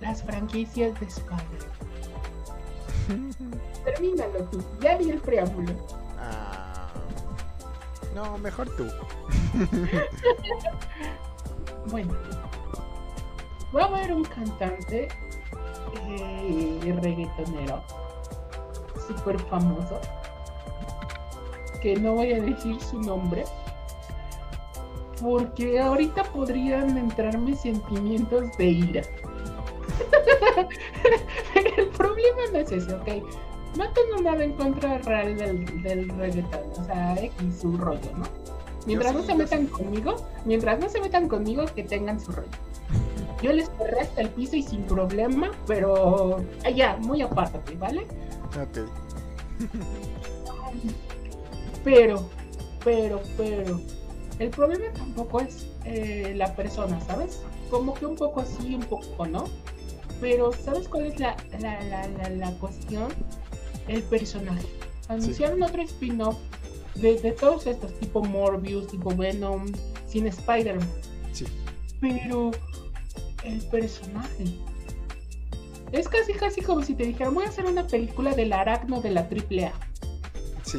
las 0.00 0.22
franquicias 0.22 0.98
de 1.00 1.06
Spider. 1.06 1.70
Termínalo 3.84 4.44
tú, 4.50 4.62
ya 4.80 4.96
vi 4.96 5.10
el 5.10 5.20
preámbulo. 5.20 5.72
Ah, 6.18 6.88
no, 8.14 8.38
mejor 8.38 8.68
tú. 8.76 8.86
bueno, 11.86 12.12
va 13.74 13.84
a 13.84 13.86
haber 13.86 14.12
un 14.12 14.24
cantante 14.24 15.08
eh, 16.06 16.98
reggaetonero 17.02 17.82
súper 19.06 19.38
famoso 19.40 20.00
que 21.80 21.96
no 21.96 22.14
voy 22.14 22.32
a 22.32 22.40
decir 22.40 22.80
su 22.80 23.00
nombre 23.00 23.44
porque 25.20 25.80
ahorita 25.80 26.24
podrían 26.24 26.96
entrarme 26.96 27.54
sentimientos 27.54 28.56
de 28.56 28.64
ira. 28.64 29.02
el 31.76 31.88
problema 31.88 32.40
no 32.52 32.58
es 32.58 32.72
ese, 32.72 32.94
ok. 32.94 33.08
No 33.76 33.88
tengo 33.92 34.20
nada 34.22 34.42
en 34.44 34.52
contra 34.54 34.98
real 34.98 35.36
del, 35.36 35.82
del 35.82 36.08
reggaetón, 36.08 36.70
o 36.76 36.84
sea, 36.84 37.14
X 37.16 37.60
su 37.60 37.76
rollo, 37.76 38.10
¿no? 38.16 38.24
Mientras 38.86 39.14
no 39.14 39.22
se 39.22 39.34
metan 39.34 39.66
conmigo, 39.66 40.16
mientras 40.44 40.78
no 40.80 40.88
se 40.88 41.00
metan 41.00 41.28
conmigo, 41.28 41.64
que 41.74 41.84
tengan 41.84 42.18
su 42.18 42.32
rollo. 42.32 42.48
Yo 43.42 43.52
les 43.52 43.70
hasta 44.00 44.20
el 44.20 44.28
piso 44.30 44.56
y 44.56 44.62
sin 44.62 44.82
problema, 44.84 45.50
pero 45.66 46.44
allá, 46.64 46.96
muy 46.98 47.22
aparte, 47.22 47.74
¿vale? 47.76 48.06
Ok. 48.48 48.88
pero, 51.84 52.28
pero, 52.84 53.20
pero, 53.36 53.80
el 54.38 54.50
problema 54.50 54.92
tampoco 54.92 55.40
es 55.40 55.66
eh, 55.84 56.34
la 56.36 56.54
persona, 56.54 57.00
¿sabes? 57.02 57.42
Como 57.70 57.94
que 57.94 58.06
un 58.06 58.16
poco 58.16 58.40
así, 58.40 58.74
un 58.74 58.82
poco, 58.82 59.26
¿no? 59.26 59.44
Pero, 60.20 60.52
¿sabes 60.52 60.88
cuál 60.88 61.06
es 61.06 61.18
la, 61.18 61.36
la, 61.60 61.82
la, 61.82 62.28
la, 62.28 62.50
cuestión? 62.58 63.08
El 63.90 64.02
personaje. 64.04 64.66
Anunciaron 65.08 65.60
otro 65.64 65.82
spin-off 65.82 66.36
de, 66.94 67.20
de, 67.20 67.32
todos 67.32 67.66
estos, 67.66 67.92
tipo 67.98 68.22
Morbius, 68.22 68.86
tipo 68.86 69.14
Venom, 69.14 69.66
sin 70.06 70.28
Spider-Man. 70.28 70.88
Sí. 71.32 71.44
Pero 72.00 72.52
el 73.42 73.60
personaje. 73.62 74.44
Es 75.90 76.08
casi, 76.08 76.34
casi 76.34 76.60
como 76.60 76.82
si 76.84 76.94
te 76.94 77.04
dijeran, 77.04 77.34
voy 77.34 77.44
a 77.44 77.48
hacer 77.48 77.66
una 77.66 77.84
película 77.84 78.32
del 78.32 78.52
aracno 78.52 79.00
de 79.00 79.10
la 79.10 79.22
AAA. 79.22 79.72
Sí. 80.62 80.78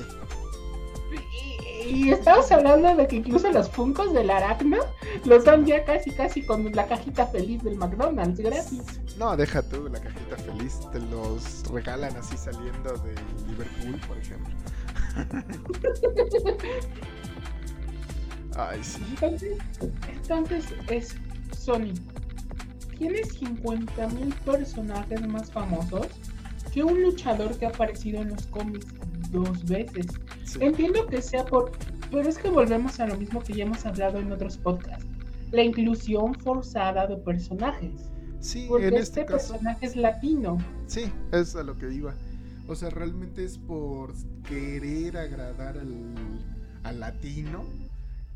Y 1.85 2.11
estamos 2.11 2.51
hablando 2.51 2.95
de 2.95 3.07
que 3.07 3.17
incluso 3.17 3.51
los 3.51 3.69
funcos 3.69 4.13
del 4.13 4.29
aracno 4.29 4.77
los 5.25 5.45
dan 5.45 5.65
ya 5.65 5.83
casi 5.85 6.11
casi 6.11 6.41
con 6.43 6.71
la 6.71 6.87
cajita 6.87 7.25
feliz 7.27 7.63
del 7.63 7.75
McDonald's 7.75 8.39
gratis. 8.39 8.83
No, 9.17 9.35
deja 9.35 9.61
tú 9.61 9.89
la 9.89 9.99
cajita 9.99 10.37
feliz, 10.37 10.79
te 10.91 10.99
los 10.99 11.63
regalan 11.71 12.15
así 12.15 12.37
saliendo 12.37 12.93
de 12.97 13.15
Liverpool, 13.47 13.99
por 14.07 14.17
ejemplo. 14.17 14.53
Ay, 18.57 18.83
sí. 18.83 19.01
Entonces, 19.09 19.57
entonces 20.13 20.65
es 20.89 21.15
Sony. 21.57 21.93
Tiene 22.97 23.21
50.000 23.21 24.33
personajes 24.45 25.27
más 25.27 25.51
famosos 25.51 26.07
que 26.73 26.83
un 26.83 27.01
luchador 27.01 27.57
que 27.57 27.65
ha 27.65 27.69
aparecido 27.69 28.21
en 28.21 28.29
los 28.29 28.45
cómics 28.47 28.87
dos 29.31 29.65
veces. 29.65 30.05
Entiendo 30.59 31.07
que 31.07 31.21
sea 31.21 31.45
por... 31.45 31.71
Pero 32.09 32.27
es 32.27 32.37
que 32.37 32.49
volvemos 32.49 32.99
a 32.99 33.07
lo 33.07 33.15
mismo 33.15 33.41
que 33.41 33.53
ya 33.53 33.63
hemos 33.63 33.85
hablado 33.85 34.19
en 34.19 34.31
otros 34.31 34.57
podcasts. 34.57 35.05
La 35.51 35.63
inclusión 35.63 36.33
forzada 36.35 37.07
de 37.07 37.17
personajes. 37.17 38.09
Sí, 38.39 38.65
Porque 38.67 38.87
en 38.87 38.95
este, 38.95 39.21
este 39.21 39.25
caso. 39.33 39.53
personaje 39.53 39.85
es 39.85 39.95
latino. 39.95 40.57
Sí, 40.87 41.11
es 41.31 41.55
a 41.55 41.63
lo 41.63 41.77
que 41.77 41.91
iba. 41.91 42.13
O 42.67 42.75
sea, 42.75 42.89
realmente 42.89 43.45
es 43.45 43.57
por 43.57 44.13
querer 44.43 45.17
agradar 45.17 45.77
al, 45.77 46.13
al 46.83 46.99
latino. 46.99 47.63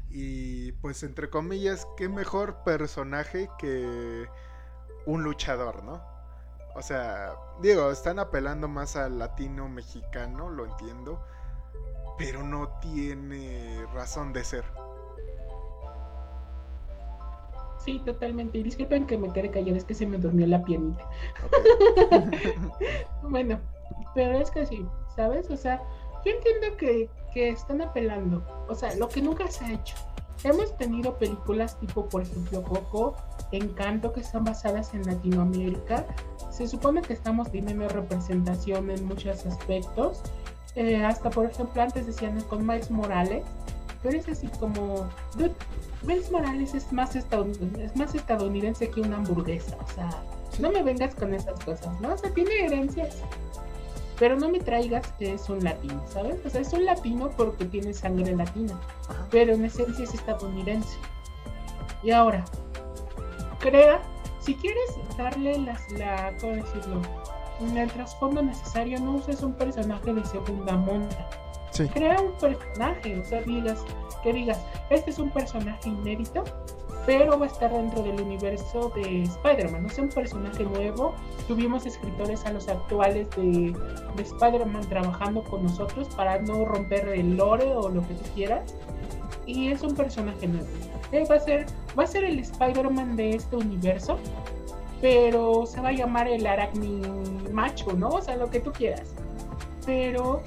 Y 0.09 0.71
pues 0.73 1.03
entre 1.03 1.29
comillas, 1.29 1.85
qué 1.97 2.07
mejor 2.07 2.63
personaje 2.63 3.49
que 3.59 4.25
un 5.05 5.23
luchador, 5.23 5.83
¿no? 5.83 6.01
O 6.75 6.81
sea, 6.81 7.33
digo, 7.61 7.91
están 7.91 8.19
apelando 8.19 8.67
más 8.67 8.95
al 8.95 9.19
latino 9.19 9.69
mexicano, 9.69 10.49
lo 10.49 10.65
entiendo, 10.65 11.21
pero 12.17 12.43
no 12.43 12.69
tiene 12.79 13.85
razón 13.93 14.33
de 14.33 14.43
ser. 14.43 14.65
Sí, 17.85 18.01
totalmente. 18.03 18.57
Y 18.57 18.63
disculpen 18.63 19.05
que 19.05 19.17
me 19.17 19.31
quede 19.31 19.51
callada, 19.51 19.77
es 19.77 19.83
que 19.83 19.93
se 19.93 20.07
me 20.07 20.17
durmió 20.17 20.47
la 20.47 20.63
pianita. 20.63 21.07
bueno, 23.21 23.59
pero 24.15 24.39
es 24.39 24.49
que 24.49 24.65
sí, 24.65 24.87
¿sabes? 25.15 25.51
O 25.51 25.57
sea, 25.57 25.81
yo 26.25 26.31
entiendo 26.31 26.77
que, 26.77 27.09
que 27.33 27.49
están 27.49 27.81
apelando. 27.81 28.43
O 28.67 28.73
sea, 28.73 28.95
lo 28.95 29.07
que 29.07 29.21
nunca 29.21 29.47
se 29.47 29.65
ha 29.65 29.73
hecho. 29.73 29.95
Hemos 30.43 30.75
tenido 30.77 31.17
películas 31.17 31.79
tipo, 31.79 32.09
por 32.09 32.23
ejemplo, 32.23 32.63
Coco, 32.63 33.15
Encanto, 33.51 34.11
que 34.13 34.21
están 34.21 34.43
basadas 34.43 34.93
en 34.93 35.03
Latinoamérica. 35.03 36.05
Se 36.51 36.67
supone 36.67 37.01
que 37.01 37.13
estamos 37.13 37.51
teniendo 37.51 37.87
representación 37.87 38.89
en 38.89 39.05
muchos 39.05 39.45
aspectos. 39.45 40.23
Eh, 40.75 41.03
hasta, 41.03 41.29
por 41.29 41.45
ejemplo, 41.45 41.81
antes 41.81 42.05
decían 42.05 42.39
con 42.41 42.65
Miles 42.65 42.91
Morales, 42.91 43.43
pero 44.03 44.17
es 44.17 44.27
así 44.27 44.47
como. 44.59 45.07
Miles 46.03 46.31
Morales 46.31 46.75
es 46.75 46.91
más, 46.91 47.15
estadounidense, 47.15 47.85
es 47.85 47.95
más 47.95 48.13
estadounidense 48.13 48.89
que 48.89 49.01
una 49.01 49.17
hamburguesa. 49.17 49.77
O 49.83 49.87
sea, 49.93 50.09
no 50.59 50.71
me 50.71 50.83
vengas 50.83 51.15
con 51.15 51.33
esas 51.33 51.59
cosas, 51.63 51.99
¿no? 52.01 52.13
O 52.13 52.17
sea, 52.17 52.31
tiene 52.33 52.65
herencias. 52.65 53.17
Pero 54.19 54.37
no 54.37 54.49
me 54.49 54.59
traigas 54.59 55.05
que 55.19 55.33
es 55.33 55.49
un 55.49 55.63
latino, 55.63 56.01
¿sabes? 56.07 56.37
O 56.45 56.49
sea, 56.49 56.61
es 56.61 56.71
un 56.71 56.85
latino 56.85 57.29
porque 57.35 57.65
tiene 57.65 57.93
sangre 57.93 58.35
latina. 58.35 58.79
Pero 59.29 59.53
en 59.53 59.65
esencia 59.65 60.03
es 60.03 60.13
estadounidense. 60.13 60.97
Y 62.03 62.11
ahora, 62.11 62.45
crea, 63.59 63.99
si 64.39 64.55
quieres 64.55 64.91
darle 65.17 65.57
las, 65.59 65.91
la, 65.93 66.31
¿cómo 66.39 66.53
decirlo? 66.53 67.01
En 67.61 67.77
el 67.77 67.89
trasfondo 67.89 68.41
necesario, 68.41 68.99
no 68.99 69.13
uses 69.13 69.41
un 69.41 69.53
personaje 69.53 70.13
de 70.13 70.25
segunda 70.25 70.75
monta. 70.75 71.29
Crea 71.93 72.21
un 72.21 72.31
personaje, 72.37 73.19
o 73.19 73.25
sea, 73.25 73.41
digas, 73.41 73.83
que 74.23 74.31
digas, 74.31 74.61
este 74.89 75.11
es 75.11 75.19
un 75.19 75.29
personaje 75.29 75.89
inédito, 75.89 76.43
pero 77.05 77.37
va 77.37 77.45
a 77.45 77.49
estar 77.49 77.71
dentro 77.71 78.01
del 78.01 78.19
universo 78.19 78.91
de 78.95 79.23
Spider-Man, 79.23 79.83
no 79.83 79.87
es 79.89 79.97
un 79.99 80.09
personaje 80.09 80.63
nuevo. 80.63 81.13
Tuvimos 81.47 81.85
escritores 81.85 82.45
a 82.45 82.53
los 82.53 82.67
actuales 82.67 83.29
de, 83.31 83.75
de 84.15 84.23
Spider-Man 84.23 84.87
trabajando 84.89 85.43
con 85.43 85.63
nosotros 85.63 86.07
para 86.15 86.39
no 86.39 86.65
romper 86.65 87.09
el 87.09 87.35
lore 87.35 87.73
o 87.75 87.89
lo 87.89 88.01
que 88.07 88.15
tú 88.15 88.23
quieras. 88.33 88.73
Y 89.45 89.67
es 89.67 89.83
un 89.83 89.93
personaje 89.93 90.47
nuevo. 90.47 90.67
Eh, 91.11 91.23
va, 91.29 91.35
a 91.35 91.39
ser, 91.39 91.65
va 91.97 92.03
a 92.03 92.07
ser 92.07 92.23
el 92.23 92.39
Spider-Man 92.39 93.15
de 93.15 93.35
este 93.35 93.55
universo, 93.55 94.17
pero 95.01 95.65
se 95.67 95.81
va 95.81 95.89
a 95.89 95.91
llamar 95.91 96.27
el 96.27 96.47
Aracni 96.47 97.01
Macho, 97.55 97.93
¿no? 97.93 98.09
O 98.09 98.21
sea, 98.21 98.35
lo 98.35 98.49
que 98.49 98.59
tú 98.59 98.71
quieras. 98.71 99.07
Pero 99.85 100.43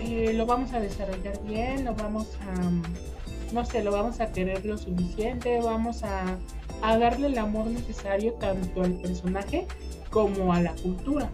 eh, 0.00 0.32
lo 0.34 0.46
vamos 0.46 0.72
a 0.72 0.80
desarrollar 0.80 1.40
bien, 1.44 1.84
lo 1.84 1.94
vamos 1.94 2.26
a, 2.40 3.52
no 3.52 3.64
sé, 3.64 3.84
lo 3.84 3.92
vamos 3.92 4.20
a 4.20 4.32
querer 4.32 4.66
lo 4.66 4.76
suficiente, 4.76 5.60
vamos 5.62 6.02
a, 6.02 6.36
darle 6.82 7.26
el 7.26 7.38
amor 7.38 7.66
necesario 7.66 8.32
tanto 8.34 8.82
al 8.82 8.94
personaje 8.94 9.66
como 10.10 10.52
a 10.52 10.60
la 10.60 10.74
cultura. 10.76 11.30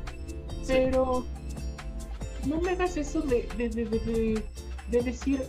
Pero 0.67 1.25
no 2.47 2.61
me 2.61 2.71
hagas 2.71 2.97
eso 2.97 3.23
de, 3.23 3.49
de, 3.57 5.03
decir, 5.03 5.43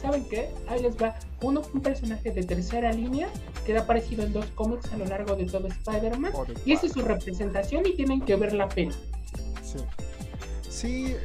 ¿saben 0.00 0.24
qué? 0.28 0.48
Ahí 0.66 0.82
les 0.82 0.96
va. 0.96 1.14
Uno, 1.42 1.62
un 1.74 1.80
personaje 1.80 2.30
de 2.30 2.42
tercera 2.44 2.92
línea 2.92 3.28
que 3.66 3.76
ha 3.76 3.80
aparecido 3.80 4.22
en 4.22 4.32
dos 4.32 4.46
cómics 4.54 4.92
a 4.92 4.96
lo 4.96 5.04
largo 5.04 5.34
de 5.36 5.46
todo 5.46 5.66
Spider-Man. 5.66 6.32
Y 6.64 6.72
esa 6.72 6.86
es 6.86 6.92
su 6.92 7.02
representación 7.02 7.86
y 7.86 7.94
tienen 7.94 8.20
que 8.20 8.36
ver 8.36 8.52
la 8.52 8.68
pena. 8.68 8.94
Sí. 9.62 9.78
Sí, 10.68 11.16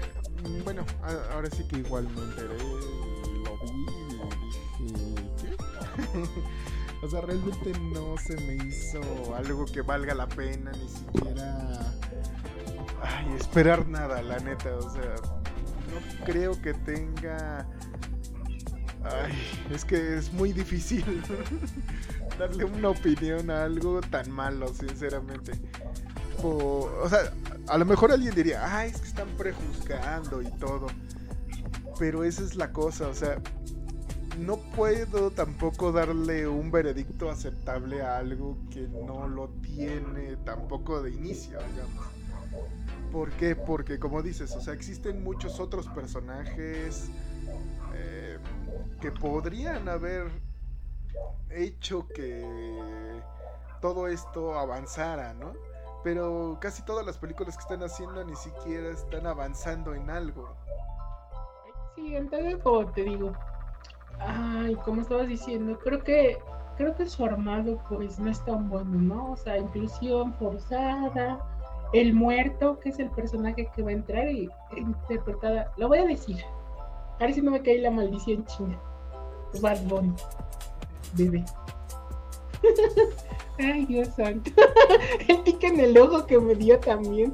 Mm, 0.43 0.63
bueno, 0.63 0.85
ahora 1.33 1.49
sí 1.49 1.63
que 1.63 1.77
igual 1.77 2.07
me 2.09 2.21
enteré, 2.21 2.57
lo 2.57 3.57
vi 3.59 3.85
y 4.79 4.93
dije, 4.93 5.27
¿qué? 5.41 7.05
o 7.05 7.09
sea, 7.09 7.21
realmente 7.21 7.71
no 7.79 8.17
se 8.17 8.37
me 8.41 8.55
hizo 8.65 9.01
algo 9.35 9.65
que 9.65 9.81
valga 9.81 10.13
la 10.13 10.27
pena, 10.27 10.71
ni 10.71 10.87
siquiera 10.87 11.79
ay, 13.01 13.33
esperar 13.35 13.87
nada, 13.87 14.21
la 14.21 14.39
neta, 14.39 14.75
o 14.77 14.89
sea, 14.89 15.15
no 15.15 16.25
creo 16.25 16.61
que 16.61 16.73
tenga... 16.73 17.67
Ay, 19.09 19.33
es 19.71 19.85
que 19.85 20.17
es 20.17 20.31
muy 20.33 20.53
difícil 20.53 21.03
darle 22.39 22.65
una 22.65 22.89
opinión 22.89 23.49
a 23.49 23.63
algo 23.63 24.01
tan 24.01 24.29
malo, 24.31 24.73
sinceramente. 24.73 25.53
O 26.43 27.07
sea, 27.09 27.33
a 27.67 27.77
lo 27.77 27.85
mejor 27.85 28.11
alguien 28.11 28.33
diría, 28.35 28.77
ay, 28.77 28.91
es 28.91 29.01
que 29.01 29.07
están 29.07 29.29
prejuzgando 29.37 30.41
y 30.41 30.51
todo. 30.51 30.87
Pero 31.99 32.23
esa 32.23 32.43
es 32.43 32.55
la 32.55 32.71
cosa, 32.71 33.07
o 33.07 33.13
sea, 33.13 33.41
no 34.37 34.57
puedo 34.57 35.31
tampoco 35.31 35.91
darle 35.91 36.47
un 36.47 36.69
veredicto 36.69 37.29
aceptable 37.29 38.03
a 38.03 38.17
algo 38.17 38.57
que 38.71 38.87
no 38.87 39.27
lo 39.27 39.49
tiene 39.61 40.37
tampoco 40.37 41.01
de 41.01 41.11
inicio, 41.11 41.57
digamos. 41.73 42.05
¿Por 43.11 43.31
qué? 43.31 43.55
Porque 43.55 43.99
como 43.99 44.21
dices, 44.21 44.51
o 44.55 44.61
sea, 44.61 44.73
existen 44.73 45.23
muchos 45.23 45.59
otros 45.59 45.87
personajes 45.87 47.09
que 48.99 49.11
podrían 49.11 49.87
haber 49.89 50.31
hecho 51.49 52.07
que 52.07 53.21
todo 53.81 54.07
esto 54.07 54.57
avanzara, 54.57 55.33
¿no? 55.33 55.53
pero 56.07 56.57
casi 56.61 56.83
todas 56.83 57.05
las 57.05 57.17
películas 57.17 57.57
que 57.57 57.63
están 57.63 57.83
haciendo 57.83 58.23
ni 58.23 58.33
siquiera 58.35 58.91
están 58.91 59.27
avanzando 59.27 59.93
en 59.93 60.09
algo. 60.09 60.55
Sí, 61.95 62.15
entonces 62.15 62.55
como 62.63 62.85
te 62.91 63.03
digo, 63.03 63.33
ay, 64.19 64.75
como 64.85 65.01
estabas 65.01 65.27
diciendo, 65.27 65.77
creo 65.79 66.01
que 66.01 66.37
creo 66.77 66.95
que 66.95 67.07
su 67.07 67.25
armado 67.25 67.83
pues 67.89 68.19
no 68.19 68.31
es 68.31 68.43
tan 68.45 68.69
bueno, 68.69 68.97
¿no? 69.01 69.31
O 69.31 69.35
sea, 69.35 69.57
inclusión 69.57 70.33
forzada, 70.35 71.39
el 71.91 72.13
muerto, 72.13 72.79
que 72.79 72.87
es 72.87 72.99
el 72.99 73.09
personaje 73.09 73.69
que 73.75 73.81
va 73.81 73.89
a 73.89 73.93
entrar 73.93 74.29
y 74.29 74.49
interpretada, 74.77 75.73
lo 75.75 75.89
voy 75.89 75.97
a 75.97 76.05
decir, 76.05 76.37
a 77.19 77.25
ver 77.25 77.33
si 77.33 77.41
no 77.41 77.51
me 77.51 77.61
cae 77.61 77.79
la 77.79 77.91
maldición 77.91 78.45
china. 78.45 78.79
Bad 79.61 79.81
Bunny, 79.83 80.13
bebé. 81.13 81.43
Ay, 83.59 83.85
Dios 83.85 84.09
santo. 84.15 84.51
El 85.27 85.43
tique 85.43 85.67
en 85.67 85.79
el 85.79 85.97
ojo 85.97 86.25
que 86.27 86.37
me 86.39 86.53
dio 86.53 86.79
también. 86.79 87.33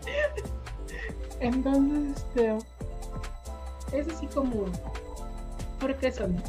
Entonces, 1.40 2.22
este. 2.34 2.58
Es 3.92 4.08
así 4.08 4.26
como. 4.26 4.66
¿Por 5.80 5.96
qué 5.96 6.12
son? 6.12 6.42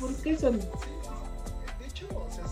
¿Por 0.00 0.14
qué 0.22 0.38
son? 0.38 0.58
De 0.58 1.86
hecho, 1.86 2.06
o 2.14 2.30
sea, 2.30 2.44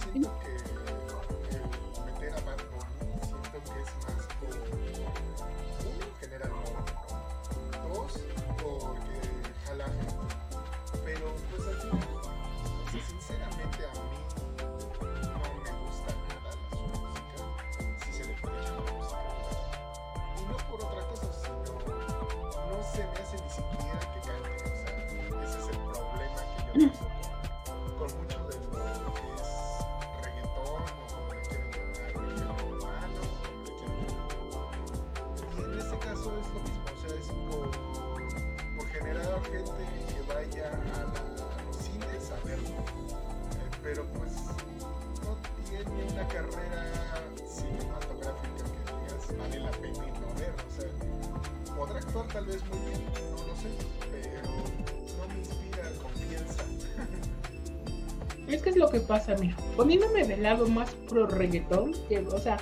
Lo 58.77 58.91
que 58.91 59.01
pasa, 59.01 59.35
mira, 59.41 59.57
poniéndome 59.75 60.27
del 60.27 60.43
lado 60.43 60.69
más 60.69 60.91
pro 61.09 61.27
reggaetón, 61.27 61.95
o 62.31 62.39
sea, 62.39 62.59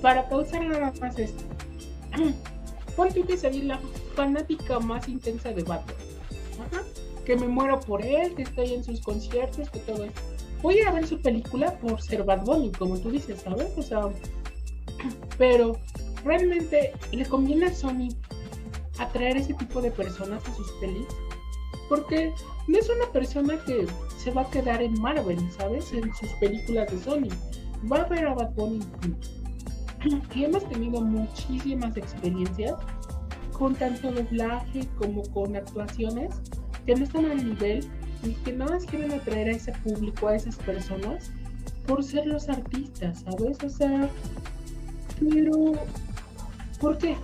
para 0.00 0.26
causar 0.30 0.64
nada 0.64 0.92
más 0.98 1.18
esto. 1.18 1.44
Pon 2.96 3.12
tú 3.12 3.26
que 3.26 3.36
soy 3.36 3.62
la 3.62 3.78
fanática 4.14 4.80
más 4.80 5.08
intensa 5.08 5.52
de 5.52 5.62
Batman. 5.62 5.94
Ajá. 6.58 6.82
Que 7.26 7.36
me 7.36 7.48
muero 7.48 7.80
por 7.80 8.02
él, 8.02 8.34
que 8.34 8.44
estoy 8.44 8.72
en 8.72 8.82
sus 8.82 9.02
conciertos, 9.02 9.68
que 9.68 9.80
todo 9.80 10.04
eso. 10.04 10.14
Voy 10.62 10.80
a 10.80 10.90
ver 10.90 11.06
su 11.06 11.20
película 11.20 11.78
por 11.78 12.00
ser 12.00 12.24
Bad 12.24 12.44
Bunny, 12.46 12.72
como 12.72 12.98
tú 12.98 13.10
dices, 13.10 13.42
¿sabes? 13.42 13.68
O 13.76 13.82
sea, 13.82 14.00
pero 15.36 15.78
realmente 16.24 16.92
le 17.12 17.26
conviene 17.26 17.66
a 17.66 17.74
Sony 17.74 18.08
atraer 18.98 19.36
ese 19.36 19.52
tipo 19.52 19.82
de 19.82 19.90
personas 19.90 20.42
a 20.48 20.54
sus 20.54 20.72
pelis 20.80 21.06
porque 21.90 22.32
no 22.68 22.78
es 22.78 22.88
una 22.88 23.12
persona 23.12 23.58
que 23.66 23.84
se 24.16 24.30
va 24.30 24.42
a 24.42 24.50
quedar 24.50 24.80
en 24.80 24.98
Marvel, 25.00 25.38
¿sabes? 25.50 25.92
En 25.92 26.14
sus 26.14 26.30
películas 26.34 26.90
de 26.90 26.98
Sony. 27.00 27.28
Va 27.92 28.02
a 28.02 28.08
ver 28.08 28.28
a 28.28 28.34
Bad 28.34 28.54
Bunny. 28.54 28.80
Y 30.34 30.44
hemos 30.44 30.66
tenido 30.68 31.00
muchísimas 31.00 31.96
experiencias 31.96 32.74
con 33.52 33.74
tanto 33.74 34.12
doblaje 34.12 34.86
como 34.96 35.22
con 35.32 35.56
actuaciones 35.56 36.34
que 36.86 36.94
no 36.94 37.04
están 37.04 37.26
al 37.26 37.44
nivel 37.44 37.84
y 38.22 38.34
que 38.34 38.52
nada 38.52 38.70
más 38.70 38.86
quieren 38.86 39.12
atraer 39.12 39.48
a 39.48 39.52
ese 39.52 39.72
público, 39.72 40.28
a 40.28 40.36
esas 40.36 40.56
personas, 40.56 41.32
por 41.86 42.04
ser 42.04 42.24
los 42.24 42.48
artistas, 42.48 43.24
¿sabes? 43.24 43.58
O 43.64 43.68
sea, 43.68 44.08
pero 45.18 45.72
¿por 46.80 46.98
qué? 46.98 47.16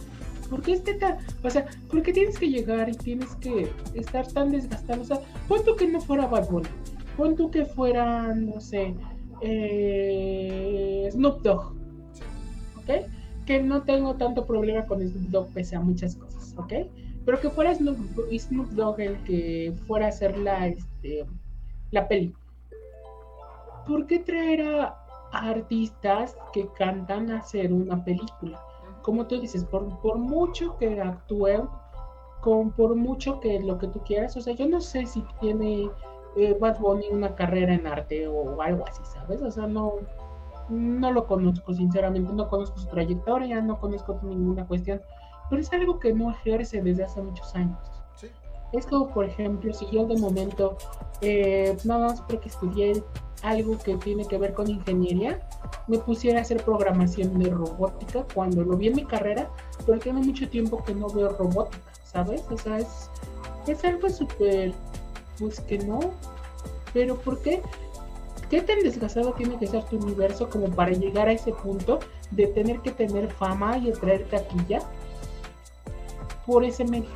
¿Por 0.49 0.63
qué 0.63 0.73
este 0.73 0.95
tan, 0.95 1.19
o 1.43 1.51
sea, 1.51 1.67
por 1.91 2.03
qué 2.03 2.13
tienes 2.13 2.39
que 2.39 2.49
llegar 2.49 2.89
y 2.89 2.95
tienes 2.95 3.35
que 3.37 3.71
estar 3.95 4.27
tan 4.33 4.51
desgastado? 4.51 5.03
O 5.03 5.05
sea, 5.05 5.21
pon 5.49 5.61
que 5.77 5.89
no 5.89 6.01
fuera 6.01 6.27
Bad 6.27 6.49
Bunny, 6.49 6.69
pon 7.17 7.37
que 7.51 7.65
fuera, 7.65 8.35
no 8.35 8.61
sé, 8.61 8.95
eh, 9.41 11.09
Snoop 11.13 11.43
Dogg, 11.43 11.75
¿ok? 12.77 13.07
Que 13.45 13.63
no 13.63 13.83
tengo 13.83 14.15
tanto 14.15 14.47
problema 14.47 14.87
con 14.87 15.01
Snoop 15.01 15.29
Dogg 15.31 15.49
pese 15.53 15.77
a 15.77 15.81
muchas 15.81 16.17
cosas, 16.17 16.55
¿ok? 16.57 16.73
Pero 17.25 17.41
que 17.41 17.51
fuera 17.51 17.75
Snoop, 17.75 17.99
Snoop 18.39 18.69
Dogg 18.71 19.01
el 19.01 19.17
que 19.25 19.75
fuera 19.87 20.07
a 20.07 20.09
hacer 20.11 20.39
la, 20.39 20.69
este, 20.69 21.27
la 21.91 22.07
peli. 22.07 22.35
¿Por 23.87 24.07
qué 24.07 24.19
traer 24.19 24.63
a 24.63 24.97
artistas 25.33 26.37
que 26.53 26.69
cantan 26.77 27.31
a 27.31 27.39
hacer 27.39 27.73
una 27.73 28.05
película? 28.05 28.61
Como 29.07 29.29
tú 29.29 29.41
dices, 29.41 29.65
por, 29.65 29.89
por 30.01 30.19
mucho 30.19 30.77
que 30.79 31.01
actúen, 31.01 31.69
con, 32.41 32.73
por 32.73 32.97
mucho 32.97 33.39
que 33.39 33.61
lo 33.61 33.79
que 33.79 33.87
tú 33.87 34.01
quieras, 34.01 34.37
o 34.37 34.41
sea, 34.41 34.53
yo 34.53 34.67
no 34.67 34.81
sé 34.81 35.07
si 35.07 35.25
tiene 35.39 35.89
eh, 36.37 36.57
Bad 36.61 36.81
Bunny 36.81 37.07
una 37.13 37.33
carrera 37.37 37.73
en 37.73 37.87
arte 37.87 38.27
o 38.27 38.61
algo 38.61 38.85
así, 38.85 39.05
¿sabes? 39.05 39.43
O 39.43 39.51
sea, 39.53 39.69
no, 39.69 39.93
no 40.69 41.13
lo 41.13 41.25
conozco, 41.25 41.73
sinceramente, 41.73 42.33
no 42.33 42.49
conozco 42.49 42.79
su 42.79 42.89
trayectoria, 42.89 43.61
no 43.61 43.79
conozco 43.79 44.19
ninguna 44.25 44.67
cuestión, 44.67 45.01
pero 45.49 45.63
es 45.63 45.73
algo 45.73 46.01
que 46.01 46.13
no 46.13 46.33
ejerce 46.33 46.83
desde 46.83 47.05
hace 47.05 47.23
muchos 47.23 47.55
años. 47.55 47.79
Es 48.77 48.87
como, 48.87 49.09
por 49.09 49.25
ejemplo, 49.25 49.73
si 49.73 49.87
yo 49.91 50.07
de 50.07 50.17
momento, 50.19 50.77
eh, 51.23 51.77
nada 51.85 52.09
más 52.09 52.21
porque 52.23 52.49
estudié 52.49 53.03
algo 53.43 53.79
que 53.79 53.97
tiene 53.97 54.27
que 54.27 54.39
ver 54.39 54.53
con 54.53 54.69
ingeniería, 54.69 55.41
me 55.89 55.99
pusiera 55.99 56.39
a 56.39 56.43
hacer 56.43 56.63
programación 56.63 57.39
de 57.39 57.51
robótica 57.51 58.27
cuando 58.35 58.63
lo 58.63 58.77
vi 58.77 58.89
en 58.89 58.97
mi 58.97 59.05
carrera, 59.05 59.49
pero 59.85 59.99
tengo 59.99 60.21
mucho 60.21 60.49
tiempo 60.49 60.83
que 60.85 60.95
no 60.95 61.09
veo 61.09 61.31
robótica, 61.31 61.93
¿sabes? 62.05 62.45
O 62.51 62.59
sea, 62.59 62.79
es, 62.79 63.11
es 63.67 63.85
algo 63.85 64.11
súper, 64.11 64.73
pues 65.39 65.61
que 65.61 65.79
no, 65.79 66.01
pero 66.93 67.17
¿por 67.17 67.41
qué? 67.41 67.63
¿Qué 68.51 68.63
tan 68.63 68.81
desgastado 68.81 69.33
tiene 69.33 69.59
que 69.59 69.67
ser 69.67 69.85
tu 69.85 69.97
universo 69.97 70.49
como 70.49 70.69
para 70.69 70.93
llegar 70.93 71.29
a 71.29 71.33
ese 71.33 71.53
punto 71.53 71.99
de 72.31 72.47
tener 72.49 72.81
que 72.81 72.93
tener 72.93 73.31
fama 73.33 73.79
y 73.79 73.91
traer 73.93 74.29
taquilla 74.29 74.81
por 76.47 76.65
ese 76.65 76.85
medio? 76.85 77.11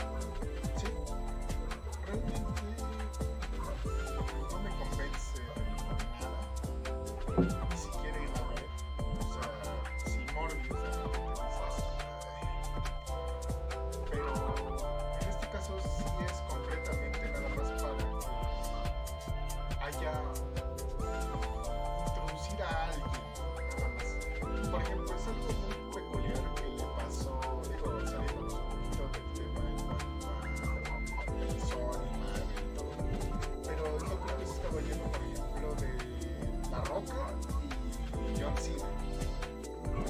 Y 37.01 38.41
John 38.41 38.57
Cena. 38.57 38.89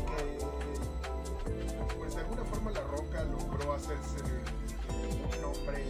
Que, 0.07 0.39
pues 1.99 2.15
de 2.15 2.21
alguna 2.21 2.45
forma 2.45 2.71
La 2.71 2.83
Roca 2.83 3.25
logró 3.25 3.73
hacerse 3.75 4.25
un 5.35 5.41
nombre 5.43 5.85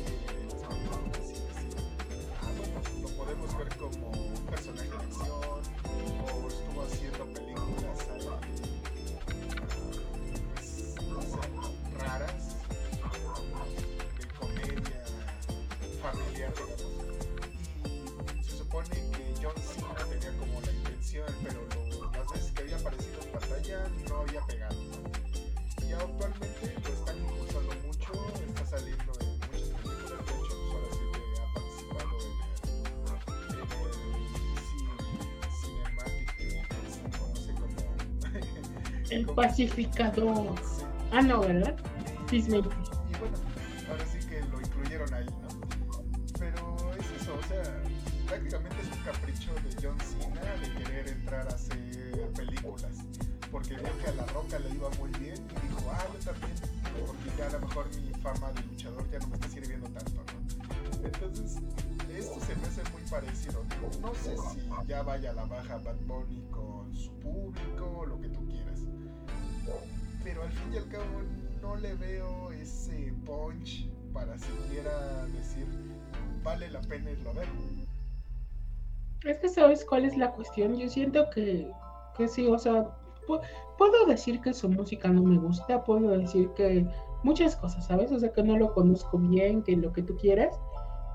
El 39.10 39.26
pacificador. 39.26 40.54
Ah, 41.12 41.22
no, 41.22 41.40
¿verdad? 41.40 41.74
Disney. 42.30 42.62
No 71.62 71.76
le 71.76 71.94
veo 71.94 72.50
ese 72.52 73.12
punch 73.24 73.88
para 74.12 74.36
siquiera 74.38 75.26
decir 75.26 75.66
vale 76.42 76.70
la 76.70 76.80
pena 76.80 77.10
irlo 77.10 77.30
a 77.30 77.34
ver. 77.34 77.48
Es 79.24 79.38
que 79.38 79.48
sabes 79.48 79.84
cuál 79.84 80.04
es 80.04 80.16
la 80.16 80.32
cuestión. 80.32 80.76
Yo 80.76 80.88
siento 80.88 81.28
que, 81.30 81.70
que 82.16 82.28
sí, 82.28 82.46
o 82.46 82.58
sea, 82.58 82.88
puedo 83.78 84.06
decir 84.06 84.40
que 84.40 84.52
su 84.54 84.68
música 84.68 85.08
no 85.08 85.22
me 85.22 85.38
gusta, 85.38 85.84
puedo 85.84 86.08
decir 86.08 86.48
que 86.50 86.86
muchas 87.22 87.56
cosas, 87.56 87.86
¿sabes? 87.86 88.10
O 88.12 88.18
sea, 88.18 88.32
que 88.32 88.42
no 88.42 88.56
lo 88.56 88.72
conozco 88.72 89.18
bien, 89.18 89.62
que 89.62 89.76
lo 89.76 89.92
que 89.92 90.02
tú 90.02 90.16
quieras, 90.16 90.58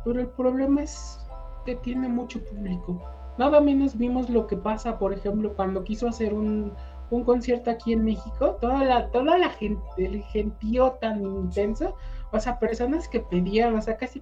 pero 0.03 0.19
el 0.19 0.27
problema 0.27 0.83
es 0.83 1.25
que 1.65 1.75
tiene 1.75 2.07
mucho 2.07 2.43
público. 2.43 3.01
Nada 3.37 3.59
menos 3.59 3.97
vimos 3.97 4.29
lo 4.29 4.47
que 4.47 4.55
pasa, 4.55 4.97
por 4.97 5.11
ejemplo, 5.11 5.53
cuando 5.55 5.83
quiso 5.83 6.07
hacer 6.07 6.33
un, 6.33 6.73
un 7.09 7.23
concierto 7.23 7.69
aquí 7.69 7.93
en 7.93 8.03
México, 8.03 8.57
toda 8.59 8.83
la, 8.83 9.07
toda 9.11 9.37
la 9.37 9.49
gente, 9.49 9.81
el 9.97 10.23
gentío 10.23 10.93
tan 11.01 11.21
intenso, 11.21 11.95
o 12.31 12.39
sea, 12.39 12.59
personas 12.59 13.07
que 13.07 13.19
pedían, 13.19 13.75
o 13.75 13.81
sea, 13.81 13.97
casi, 13.97 14.21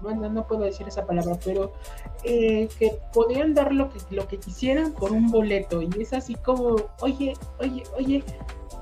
bueno, 0.00 0.28
no 0.28 0.46
puedo 0.46 0.62
decir 0.62 0.86
esa 0.86 1.06
palabra, 1.06 1.38
pero 1.44 1.72
eh, 2.24 2.68
que 2.78 2.98
podían 3.12 3.54
dar 3.54 3.72
lo 3.72 3.88
que, 3.90 4.00
lo 4.10 4.26
que 4.28 4.38
quisieran 4.38 4.92
por 4.92 5.12
un 5.12 5.30
boleto, 5.30 5.82
y 5.82 5.90
es 6.00 6.12
así 6.12 6.34
como, 6.34 6.76
oye, 7.00 7.34
oye, 7.60 7.82
oye, 7.96 8.24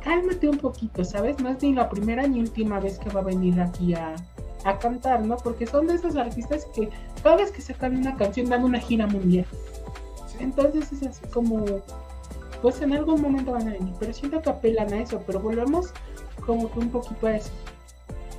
cálmate 0.03 0.49
un 0.49 0.59
poquito, 0.59 1.05
¿sabes? 1.05 1.39
No 1.41 1.49
es 1.49 1.63
ni 1.63 1.75
la 1.75 1.89
primera 1.89 2.27
ni 2.27 2.41
última 2.41 2.81
vez 2.81 2.99
que 2.99 3.11
va 3.11 3.21
a 3.21 3.25
venir 3.25 3.61
aquí 3.61 3.95
a, 3.95 4.15
a 4.65 4.79
cantar, 4.79 5.25
¿no? 5.25 5.37
Porque 5.37 5.67
son 5.67 5.87
de 5.87 5.95
esos 5.95 6.17
artistas 6.17 6.67
que 6.75 6.89
cada 7.23 7.37
vez 7.37 7.51
que 7.51 7.63
sacan 7.63 7.97
una 7.97 8.17
canción 8.17 8.49
dan 8.49 8.65
una 8.65 8.81
gira 8.81 9.07
mundial. 9.07 9.47
Entonces 10.39 10.93
es 10.93 11.03
así 11.07 11.27
como, 11.29 11.65
pues 12.63 12.81
en 12.81 12.93
algún 12.93 13.21
momento 13.21 13.53
van 13.53 13.69
a 13.69 13.73
venir, 13.73 13.95
pero 13.99 14.13
siento 14.13 14.41
que 14.43 14.51
apelan 14.51 14.93
a 14.93 15.03
eso, 15.03 15.23
pero 15.27 15.41
volvemos 15.41 15.93
como 16.45 16.71
que 16.71 16.79
un 16.79 16.91
poquito 16.91 17.27
a 17.27 17.37
eso. 17.37 17.51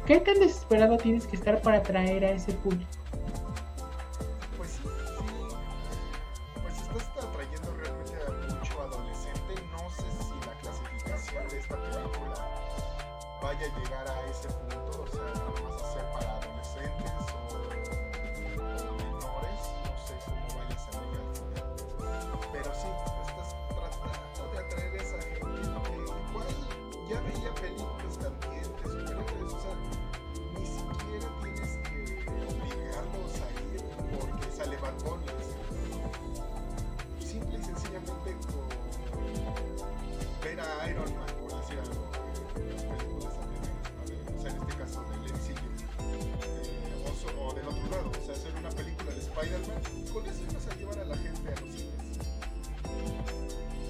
¿Qué 0.05 0.19
tan 0.19 0.39
desesperado 0.39 0.97
tienes 0.97 1.27
que 1.27 1.35
estar 1.35 1.61
para 1.61 1.79
atraer 1.79 2.23
a 2.23 2.31
ese 2.31 2.53
público? 2.53 2.89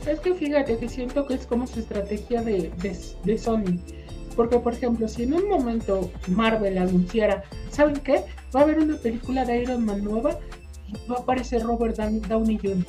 Es 0.07 0.21
que 0.21 0.33
fíjate 0.33 0.77
que 0.77 0.87
siento 0.87 1.25
que 1.25 1.33
es 1.33 1.45
como 1.45 1.67
su 1.67 1.79
estrategia 1.79 2.41
de, 2.41 2.71
de, 3.23 3.37
Sony. 3.37 3.77
Porque, 4.35 4.57
por 4.59 4.73
ejemplo, 4.73 5.07
si 5.07 5.23
en 5.23 5.33
un 5.33 5.49
momento 5.49 6.09
Marvel 6.27 6.77
anunciara, 6.77 7.43
¿saben 7.69 7.97
qué? 7.97 8.23
Va 8.55 8.61
a 8.61 8.63
haber 8.63 8.79
una 8.79 8.95
película 8.97 9.43
de 9.43 9.63
Iron 9.63 9.85
Man 9.85 10.03
nueva 10.03 10.39
y 10.87 10.93
va 11.09 11.17
a 11.17 11.19
aparecer 11.19 11.63
Robert 11.63 11.97
Downey 11.97 12.57
Jr. 12.57 12.85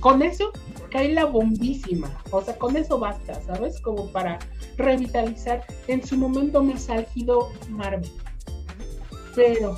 Con 0.00 0.22
eso 0.22 0.50
cae 0.90 1.12
la 1.12 1.26
bombísima. 1.26 2.08
O 2.30 2.40
sea, 2.40 2.56
con 2.56 2.76
eso 2.76 2.98
basta, 2.98 3.34
¿sabes? 3.42 3.80
Como 3.80 4.10
para 4.12 4.38
revitalizar 4.76 5.64
en 5.88 6.06
su 6.06 6.16
momento 6.16 6.62
más 6.62 6.88
álgido 6.88 7.50
Marvel. 7.68 8.08
Pero, 9.34 9.76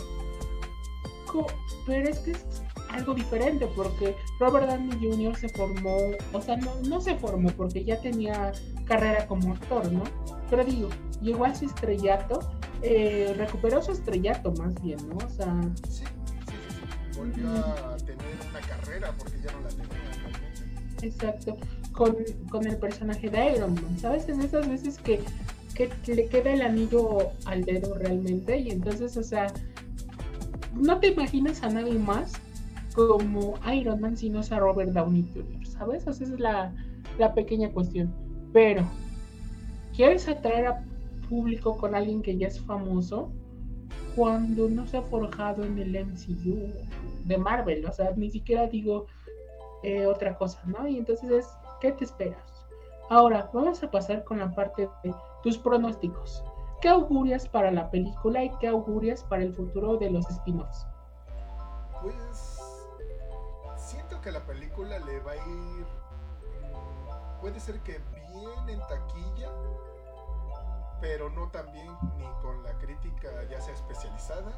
pero 1.86 2.08
es 2.08 2.18
que 2.20 2.32
es 2.32 2.44
algo 2.90 3.14
diferente 3.14 3.66
porque 3.74 4.14
Robert 4.38 4.68
Downey 4.68 4.98
Jr. 5.00 5.36
se 5.36 5.48
formó, 5.48 5.96
o 6.32 6.42
sea, 6.42 6.56
no, 6.56 6.74
no 6.88 7.00
se 7.00 7.16
formó 7.16 7.50
porque 7.52 7.84
ya 7.84 8.00
tenía 8.00 8.52
carrera 8.84 9.26
como 9.26 9.54
actor, 9.54 9.90
¿no? 9.90 10.04
Pero 10.50 10.64
digo, 10.64 10.88
llegó 11.22 11.46
a 11.46 11.54
su 11.54 11.64
estrellato, 11.64 12.40
eh, 12.82 13.34
recuperó 13.38 13.82
su 13.82 13.92
estrellato 13.92 14.52
más 14.52 14.80
bien, 14.82 14.98
¿no? 15.08 15.16
O 15.16 15.30
sea... 15.30 15.60
Sí, 15.88 16.04
sí, 16.04 16.04
sí, 16.04 17.18
volvió 17.18 17.48
a 17.50 17.96
tener 17.96 18.26
una 18.50 18.60
carrera 18.60 19.14
porque 19.18 19.38
ya 19.42 19.52
no 19.52 19.60
la 19.62 19.68
tenía. 19.68 19.86
Exacto, 21.02 21.56
con, 21.92 22.16
con 22.50 22.66
el 22.66 22.76
personaje 22.76 23.30
de 23.30 23.54
Iron 23.54 23.74
Man, 23.74 23.98
¿sabes? 23.98 24.28
En 24.28 24.42
esas 24.42 24.68
veces 24.68 24.98
que, 24.98 25.20
que 25.74 26.14
le 26.14 26.26
queda 26.26 26.52
el 26.52 26.62
anillo 26.62 27.32
al 27.46 27.64
dedo 27.64 27.94
realmente 27.94 28.58
y 28.58 28.70
entonces, 28.70 29.16
o 29.16 29.22
sea, 29.22 29.46
no 30.74 31.00
te 31.00 31.08
imaginas 31.08 31.62
a 31.62 31.70
nadie 31.70 31.98
más 31.98 32.32
como 32.96 33.54
Iron 33.74 34.00
Man 34.00 34.16
si 34.16 34.30
no 34.30 34.40
es 34.40 34.50
a 34.50 34.58
Robert 34.58 34.90
Downey 34.92 35.30
Jr., 35.34 35.66
¿sabes? 35.66 36.06
esa 36.06 36.24
es 36.24 36.40
la, 36.40 36.72
pequeña 37.34 37.70
cuestión. 37.70 38.10
Pero, 38.54 38.82
¿quieres 39.94 40.26
atraer 40.26 40.66
a 40.66 40.84
público 41.28 41.76
con 41.76 41.94
alguien 41.94 42.22
que 42.22 42.38
ya 42.38 42.46
es 42.46 42.58
famoso 42.58 43.30
cuando 44.16 44.68
no 44.68 44.86
se 44.86 44.96
ha 44.96 45.02
forjado 45.02 45.62
en 45.62 45.78
el 45.78 46.06
MCU 46.06 46.72
de 47.26 47.36
Marvel? 47.36 47.84
O 47.84 47.92
sea, 47.92 48.12
ni 48.16 48.30
siquiera 48.30 48.66
digo 48.66 49.06
eh, 49.82 50.06
otra 50.06 50.34
cosa, 50.38 50.62
¿no? 50.64 50.88
Y 50.88 50.96
entonces 50.96 51.30
es, 51.30 51.46
¿qué 51.82 51.92
te 51.92 52.04
esperas? 52.04 52.66
Ahora, 53.10 53.50
vamos 53.52 53.82
a 53.82 53.90
pasar 53.90 54.24
con 54.24 54.38
la 54.38 54.54
parte 54.54 54.88
de 55.04 55.14
tus 55.42 55.58
pronósticos. 55.58 56.42
¿Qué 56.80 56.88
augurias 56.88 57.46
para 57.46 57.70
la 57.70 57.90
película 57.90 58.42
y 58.42 58.50
qué 58.58 58.68
augurias 58.68 59.22
para 59.24 59.42
el 59.42 59.52
futuro 59.52 59.98
de 59.98 60.10
los 60.10 60.28
spin-offs? 60.30 60.86
Pues 62.02 62.55
que 64.26 64.32
la 64.32 64.44
película 64.44 64.98
le 64.98 65.20
va 65.20 65.30
a 65.30 65.36
ir. 65.36 65.86
Puede 67.40 67.60
ser 67.60 67.78
que 67.84 68.00
bien 68.32 68.68
en 68.68 68.80
taquilla, 68.80 69.52
pero 71.00 71.30
no 71.30 71.48
tan 71.52 71.70
bien 71.70 71.96
ni 72.18 72.26
con 72.42 72.60
la 72.64 72.72
crítica 72.78 73.28
ya 73.48 73.60
sea 73.60 73.72
especializada, 73.72 74.50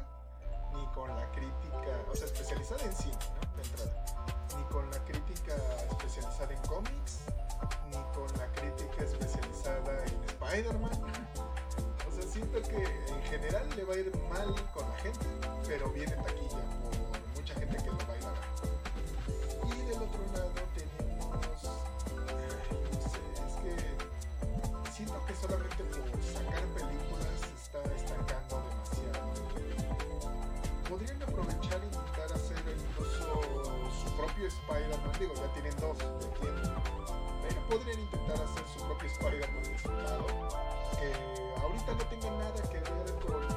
ni 0.73 0.83
con 0.87 1.15
la 1.15 1.29
crítica, 1.33 2.03
o 2.11 2.15
sea, 2.15 2.25
especializada 2.25 2.83
en 2.83 2.93
cine. 2.93 3.17
De 3.55 3.61
entrada. 3.61 4.05
Ni 4.57 4.63
con 4.73 4.89
la 4.89 5.05
crítica 5.05 5.53
especializada 5.91 6.51
en 6.51 6.61
cómics, 6.63 7.19
ni 7.89 8.01
con 8.17 8.39
la 8.39 8.47
crítica 8.53 9.03
especializada 9.03 10.03
en 10.03 10.23
Spider-Man. 10.23 10.99
O 12.07 12.11
sea, 12.11 12.23
siento 12.23 12.59
que 12.63 12.83
en 13.07 13.21
general 13.21 13.69
le 13.75 13.83
va 13.83 13.93
a 13.93 13.97
ir 13.97 14.17
mal 14.31 14.55
con 14.73 14.89
la 14.89 14.95
gente, 14.95 15.27
pero 15.67 15.91
bien 15.91 16.11
en 16.11 16.23
taquilla, 16.23 16.57
por 17.13 17.35
mucha 17.35 17.53
gente 17.53 17.77
que 17.77 17.91
lo 17.91 17.97
va 18.07 18.13
a 18.13 18.17
ir 18.17 18.25
a 18.25 18.31
ver 18.31 18.48
del 19.99 20.07
otro 20.07 20.23
lado 20.33 20.51
tenemos, 20.75 21.27
no 21.27 21.39
sé, 21.59 23.19
es 23.35 23.55
que 23.59 23.73
siento 24.91 25.17
que 25.25 25.33
solamente 25.35 25.83
por 25.83 26.23
sacar 26.23 26.63
películas 26.71 27.35
se 27.43 27.51
está 27.59 27.79
estancando 27.95 28.55
demasiado. 28.63 29.27
Podrían 30.87 31.21
aprovechar 31.21 31.79
e 31.83 31.85
intentar 31.85 32.31
hacer 32.31 32.57
incluso 32.79 33.27
su 33.91 34.07
propio 34.15 34.47
Spider-Man, 34.47 35.11
digo, 35.19 35.33
ya 35.35 35.53
tienen 35.53 35.75
dos, 35.81 35.97
ya 35.97 36.29
tienen, 36.39 36.73
pero 37.43 37.59
podrían 37.67 37.99
intentar 37.99 38.39
hacer 38.39 38.63
su 38.71 38.79
propio 38.85 39.07
Spider-Man 39.09 39.63
de 39.63 39.79
su 39.79 39.91
lado, 39.91 40.25
que 40.95 41.11
ahorita 41.59 41.91
no 41.91 42.03
tenga 42.07 42.31
nada 42.39 42.61
que 42.71 42.79
ver 42.79 43.19
con 43.19 43.35
el 43.35 43.49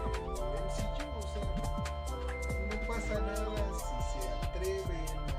MCU, 0.58 1.06
o 1.06 1.22
sea, 1.22 1.46
no 2.66 2.76
pasa 2.88 3.20
nada 3.20 3.62
si 3.78 3.94
se 4.10 4.26
atreven 4.42 5.31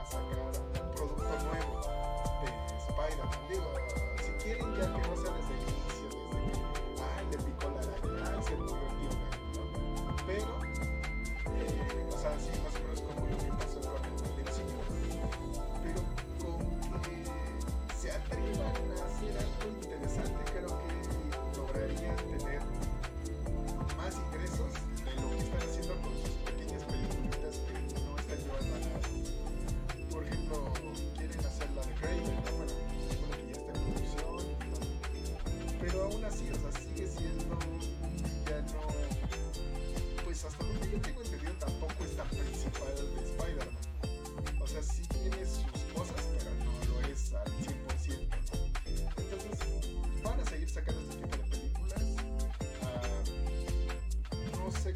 quieren 4.43 4.75
ya 4.75 4.81
que 4.81 5.07
no 5.07 5.15
sea 5.15 5.31
desde 5.39 5.53
el 5.55 5.61
inicio, 5.71 6.07
desde 6.11 6.51
que, 6.51 7.01
ay, 7.01 7.25
le 7.31 7.37
picó 7.37 7.71
la 7.71 7.79
araña, 7.79 8.37
ay, 8.37 8.43
se 8.43 8.55
murió 8.55 8.75
el. 8.75 9.09
Pero, 10.27 10.51
eh, 11.55 12.09
o 12.09 12.17
sea, 12.17 12.37
sí, 12.39 12.51
más 12.63 12.75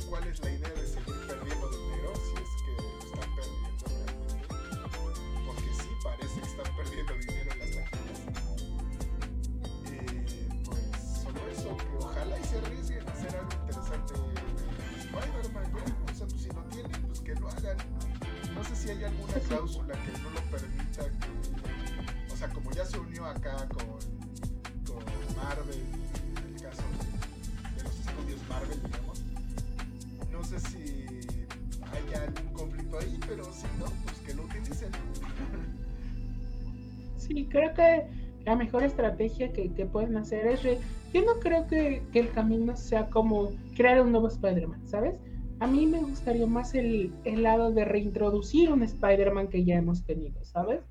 cuál 0.10 0.28
es 0.28 0.40
la 0.40 0.52
idea 0.52 0.70
de 0.70 0.88
seguir 0.88 1.16
perdiendo 1.28 1.70
dinero, 1.70 2.14
si 2.16 2.34
es 2.42 2.50
que 2.64 2.72
lo 2.82 3.00
están 3.00 3.36
perdiendo 3.36 3.86
realmente. 3.88 4.36
Porque 5.46 5.74
sí 5.74 5.90
parece 6.04 6.40
que 6.40 6.48
están 6.48 6.76
perdiendo 6.76 7.14
dinero 7.14 7.52
en 7.52 7.60
las 7.60 7.68
ojalá 12.00 12.40
y 12.40 12.44
se 12.44 12.58
arriesguen 12.58 13.08
a 13.08 13.12
hacer 13.12 13.36
algo 13.36 13.52
interesante 13.52 14.14
Spider-Man, 15.00 15.74
O 16.12 16.16
sea, 16.16 16.28
pues 16.28 16.42
si 16.42 16.50
no 16.50 16.64
tienen, 16.66 17.02
pues 17.04 17.20
que 17.22 17.36
lo 17.36 17.50
hagan. 17.50 17.78
No 18.54 18.64
sé 18.64 18.76
si 18.76 18.90
hay 18.90 19.04
alguna 19.04 19.34
cláusula 19.34 19.94
que 19.94 20.12
no 20.20 20.30
lo 20.30 20.42
permita 20.52 21.04
que. 21.04 22.34
O 22.34 22.38
sea, 22.38 22.50
como 22.50 22.72
ya 22.72 22.86
se 22.86 23.00
unió 23.00 23.26
acá 23.26 23.68
con, 23.70 24.00
con 24.86 25.04
Marvel, 25.36 25.84
en 26.38 26.56
el 26.56 26.62
caso 26.62 26.84
de 27.76 27.84
los 27.84 28.00
estudios 28.00 28.40
Marvel. 28.50 28.82
No 29.06 29.07
sé 30.48 30.60
si 30.60 30.78
hay 31.92 32.14
algún 32.14 32.54
conflicto 32.54 33.00
ahí, 33.00 33.20
pero 33.28 33.44
si 33.46 33.68
no, 33.80 33.86
pues 34.04 34.18
que 34.26 34.34
lo 34.34 34.44
utilicen. 34.44 34.92
Sí, 37.18 37.46
creo 37.52 37.74
que 37.74 38.08
la 38.46 38.56
mejor 38.56 38.84
estrategia 38.84 39.52
que, 39.52 39.74
que 39.74 39.86
pueden 39.86 40.16
hacer 40.16 40.48
es 40.48 40.62
yo 41.14 41.24
no 41.24 41.40
creo 41.40 41.68
que, 41.68 42.02
el 42.14 42.32
camino 42.32 42.76
sea 42.76 43.10
como 43.10 43.52
crear 43.76 44.02
un 44.02 44.12
nuevo 44.12 44.28
Spider-Man, 44.28 44.88
¿sabes? 44.88 45.16
A 45.60 45.68
mí 45.68 45.86
me 45.86 46.00
gustaría 46.00 46.46
más 46.46 46.76
el, 46.76 47.12
lado 47.26 47.72
de 47.72 47.86
reintroducir 47.86 48.72
un 48.72 48.84
Spider-Man 48.84 49.48
que 49.48 49.64
ya 49.64 49.76
hemos 49.76 50.06
tenido, 50.06 50.44
¿sabes? 50.44 50.82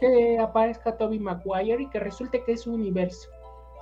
Que 0.00 0.38
aparezca 0.38 0.96
Toby 0.96 1.18
Maguire 1.18 1.82
y 1.82 1.90
que 1.90 2.00
resulte 2.00 2.42
que 2.44 2.52
es 2.52 2.62
su 2.62 2.72
universo. 2.72 3.28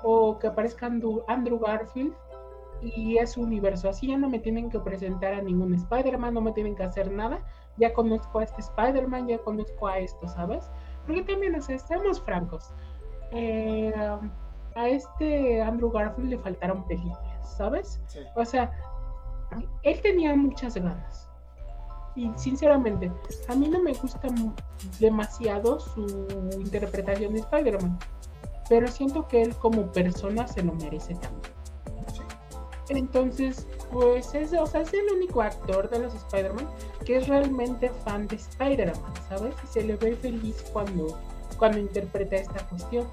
O 0.03 0.39
que 0.39 0.49
aparezca 0.49 0.87
Andrew, 0.87 1.23
Andrew 1.29 1.59
Garfield 1.59 2.13
y 2.83 3.19
es 3.19 3.33
su 3.33 3.43
universo. 3.43 3.89
Así 3.89 4.09
ya 4.09 4.17
no 4.17 4.29
me 4.29 4.39
tienen 4.39 4.71
que 4.71 4.79
presentar 4.81 5.35
a 5.35 5.43
ningún 5.43 5.75
Spider-Man, 5.75 6.35
no 6.35 6.41
me 6.41 6.53
tienen 6.53 6.75
que 6.75 6.83
hacer 6.83 7.11
nada. 7.11 7.41
Ya 7.79 7.93
conozco 7.93 8.41
a 8.41 8.45
este 8.45 8.61
Spider-Man, 8.61 9.29
ya 9.29 9.39
conozco 9.39 9.89
a 9.89 9.99
esto, 9.99 10.29
¿sabes? 10.29 10.71
Porque 11.07 11.23
también, 11.23 11.55
o 11.55 11.63
sea, 11.63 11.77
estamos 11.77 12.21
francos. 12.21 12.73
Eh, 13.31 13.93
a 14.75 14.89
este 14.89 15.61
Andrew 15.63 15.91
Garfield 15.91 16.31
le 16.31 16.39
faltaron 16.39 16.87
películas, 16.87 17.57
¿sabes? 17.57 18.01
O 18.35 18.45
sea, 18.45 18.71
él 19.83 20.01
tenía 20.03 20.35
muchas 20.35 20.77
ganas. 20.77 21.29
Y 22.15 22.31
sinceramente, 22.37 23.11
a 23.49 23.55
mí 23.55 23.69
no 23.69 23.83
me 23.83 23.95
gusta 23.95 24.29
demasiado 25.01 25.81
su 25.81 26.27
interpretación 26.59 27.33
de 27.33 27.41
Spider-Man. 27.41 27.99
Pero 28.69 28.87
siento 28.89 29.27
que 29.29 29.43
él 29.43 29.57
como 29.57 29.91
persona 29.93 30.47
se 30.47 30.63
lo 30.63 30.75
merece 30.75 31.15
también. 31.15 31.62
Entonces, 32.97 33.67
pues 33.91 34.35
es, 34.35 34.53
o 34.53 34.67
sea, 34.67 34.83
es 34.83 34.93
el 34.93 35.07
único 35.17 35.43
actor 35.43 35.89
de 35.91 36.01
los 36.01 36.15
Spider-Man 36.15 36.69
que 37.05 37.17
es 37.17 37.29
realmente 37.29 37.91
fan 38.05 38.27
de 38.29 38.37
Spider-Man, 38.37 39.13
¿sabes? 39.29 39.55
Y 39.65 39.67
se 39.67 39.85
le 39.85 39.97
ve 39.97 40.15
feliz 40.17 40.63
cuando, 40.73 41.19
cuando 41.59 41.79
interpreta 41.79 42.37
esta 42.37 42.67
cuestión. 42.69 43.07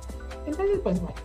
Entonces, 0.46 0.80
pues 0.84 1.00
bueno, 1.00 1.16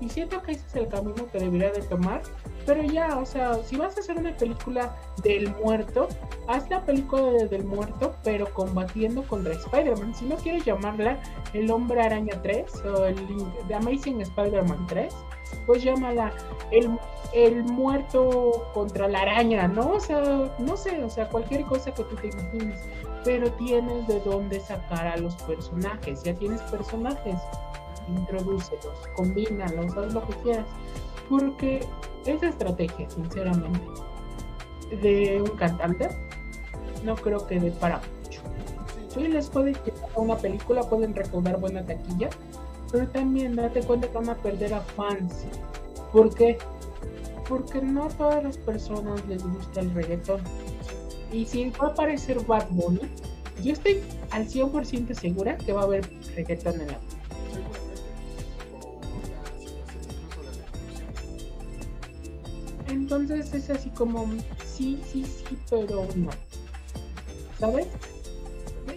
y 0.00 0.08
siento 0.08 0.40
que 0.42 0.52
ese 0.52 0.66
es 0.66 0.74
el 0.76 0.88
camino 0.88 1.26
que 1.30 1.38
debería 1.38 1.70
de 1.70 1.82
tomar. 1.82 2.22
Pero 2.66 2.82
ya, 2.82 3.18
o 3.18 3.24
sea, 3.24 3.54
si 3.64 3.76
vas 3.76 3.96
a 3.96 4.00
hacer 4.00 4.18
una 4.18 4.36
película 4.36 4.94
del 5.22 5.54
muerto, 5.56 6.08
haz 6.46 6.68
la 6.68 6.84
película 6.84 7.44
del 7.44 7.64
muerto, 7.64 8.14
pero 8.22 8.52
combatiendo 8.52 9.22
contra 9.22 9.54
Spider-Man. 9.54 10.14
Si 10.14 10.26
no 10.26 10.36
quieres 10.36 10.64
llamarla 10.64 11.18
El 11.52 11.70
Hombre 11.70 12.00
Araña 12.02 12.40
3 12.42 12.84
o 12.84 13.06
el 13.06 13.16
Amazing 13.74 14.20
Spider-Man 14.20 14.86
3, 14.86 15.14
pues 15.66 15.82
llámala 15.82 16.32
el, 16.70 16.90
el 17.32 17.64
muerto 17.64 18.70
contra 18.74 19.08
la 19.08 19.20
araña, 19.20 19.66
¿no? 19.66 19.92
O 19.92 20.00
sea, 20.00 20.20
no 20.58 20.76
sé, 20.76 21.02
o 21.02 21.10
sea, 21.10 21.28
cualquier 21.28 21.64
cosa 21.64 21.92
que 21.92 22.04
tú 22.04 22.16
te 22.16 22.28
imagines. 22.28 22.80
Pero 23.24 23.50
tienes 23.52 24.06
de 24.06 24.20
dónde 24.20 24.60
sacar 24.60 25.06
a 25.06 25.16
los 25.16 25.34
personajes, 25.36 26.22
ya 26.22 26.34
tienes 26.34 26.60
personajes 26.62 27.36
introdúcelos, 28.08 29.08
combínalos, 29.14 29.96
haz 29.96 30.14
lo 30.14 30.26
que 30.26 30.34
quieras. 30.42 30.66
Porque 31.28 31.80
esa 32.24 32.48
estrategia, 32.48 33.08
sinceramente, 33.10 33.80
de 35.02 35.42
un 35.42 35.56
cantante, 35.56 36.08
no 37.04 37.14
creo 37.16 37.46
que 37.46 37.60
dé 37.60 37.70
para 37.72 38.00
mucho. 38.22 38.42
Sí, 39.08 39.28
les 39.28 39.48
puede 39.48 39.72
llegar 39.72 40.10
a 40.16 40.20
una 40.20 40.36
película, 40.36 40.82
pueden 40.82 41.14
recaudar 41.14 41.58
buena 41.58 41.84
taquilla, 41.84 42.30
pero 42.90 43.08
también 43.08 43.56
date 43.56 43.82
cuenta 43.82 44.08
que 44.08 44.14
van 44.14 44.30
a 44.30 44.34
perder 44.36 44.74
a 44.74 44.80
fans. 44.80 45.44
¿Por 46.12 46.34
qué? 46.34 46.58
Porque 47.48 47.80
no 47.80 48.04
a 48.04 48.08
todas 48.08 48.42
las 48.44 48.58
personas 48.58 49.24
les 49.26 49.42
gusta 49.42 49.80
el 49.80 49.92
reggaetón. 49.94 50.40
Y 51.32 51.44
si 51.44 51.70
va 51.70 51.88
a 51.88 51.90
aparecer 51.90 52.42
Bad 52.44 52.68
Bunny, 52.70 53.00
yo 53.62 53.72
estoy 53.72 54.02
al 54.30 54.46
100% 54.48 55.14
segura 55.14 55.56
que 55.56 55.72
va 55.72 55.82
a 55.82 55.84
haber 55.84 56.08
reggaetón 56.34 56.80
en 56.80 56.86
la 56.88 56.98
Entonces 62.98 63.54
es 63.54 63.70
así 63.70 63.90
como, 63.90 64.28
sí, 64.66 65.00
sí, 65.10 65.24
sí, 65.24 65.56
pero 65.70 66.06
no. 66.16 66.30
¿Sabes? 67.58 67.86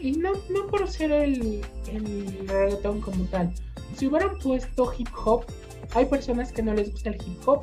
Y 0.02 0.14
no, 0.14 0.32
no 0.49 0.68
por 0.68 0.89
ser 0.89 1.12
el, 1.12 1.62
el 1.91 2.47
reggaetón 2.47 2.99
como 3.02 3.24
tal. 3.26 3.54
Si 3.95 4.08
hubieran 4.08 4.39
puesto 4.39 4.91
hip 4.97 5.10
hop, 5.24 5.45
hay 5.93 6.06
personas 6.06 6.52
que 6.52 6.64
no 6.64 6.74
les 6.74 6.91
gusta 6.91 7.12
el 7.12 7.16
hip 7.16 7.47
hop 7.47 7.62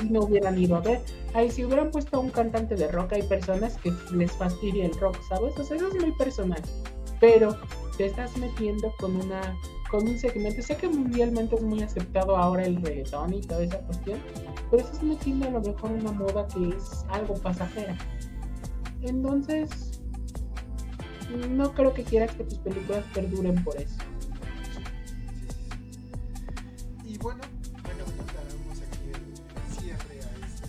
y 0.00 0.06
no 0.06 0.20
hubieran 0.20 0.58
ido 0.58 0.76
a 0.76 0.80
ver. 0.80 1.00
Ahí 1.34 1.50
si 1.50 1.66
hubieran 1.66 1.90
puesto 1.90 2.16
a 2.16 2.20
un 2.20 2.30
cantante 2.30 2.74
de 2.74 2.88
rock, 2.88 3.12
hay 3.12 3.22
personas 3.24 3.76
que 3.76 3.92
les 4.14 4.32
fastidia 4.32 4.86
el 4.86 4.98
rock, 4.98 5.18
¿sabes? 5.28 5.58
O 5.58 5.64
sea, 5.64 5.76
eso 5.76 5.88
es 5.88 6.00
muy 6.00 6.12
personal. 6.12 6.62
Pero 7.20 7.58
te 7.98 8.06
estás 8.06 8.34
metiendo 8.38 8.90
con 8.98 9.16
una 9.16 9.54
con 9.92 10.08
un 10.08 10.18
segmento. 10.18 10.62
Sé 10.62 10.76
que 10.76 10.88
mundialmente 10.88 11.54
es 11.54 11.62
muy 11.62 11.82
aceptado 11.82 12.34
ahora 12.34 12.64
el 12.64 12.80
reggaetón 12.82 13.34
y 13.34 13.42
toda 13.42 13.62
esa 13.62 13.78
cuestión, 13.80 14.18
pero 14.70 14.82
estás 14.82 15.02
metiendo 15.02 15.46
a 15.46 15.50
lo 15.50 15.60
mejor 15.60 15.92
una 15.92 16.12
moda 16.12 16.48
que 16.48 16.70
es 16.70 17.04
algo 17.10 17.34
pasajera. 17.34 17.96
Entonces, 19.02 20.00
no 21.50 21.74
creo 21.74 21.92
que 21.92 22.04
quieras 22.04 22.34
que 22.34 22.44
tus 22.44 22.58
películas 22.58 23.04
perduren 23.12 23.62
por 23.62 23.76
eso. 23.76 23.98
Y 27.04 27.18
bueno, 27.18 27.42
bueno, 27.82 28.04
daremos 28.34 28.80
aquí 28.88 29.12
cierre 29.78 30.20
a 30.22 30.30
este 30.46 30.68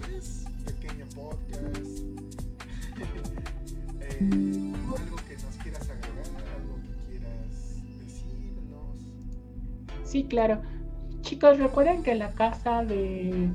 pues, 0.00 0.44
pequeño 0.64 1.06
podcast. 1.14 1.86
eh, 4.00 4.63
Sí, 10.14 10.22
claro. 10.22 10.60
Chicos, 11.22 11.58
recuerden 11.58 12.04
que 12.04 12.14
la 12.14 12.30
casa 12.34 12.84
de, 12.84 13.52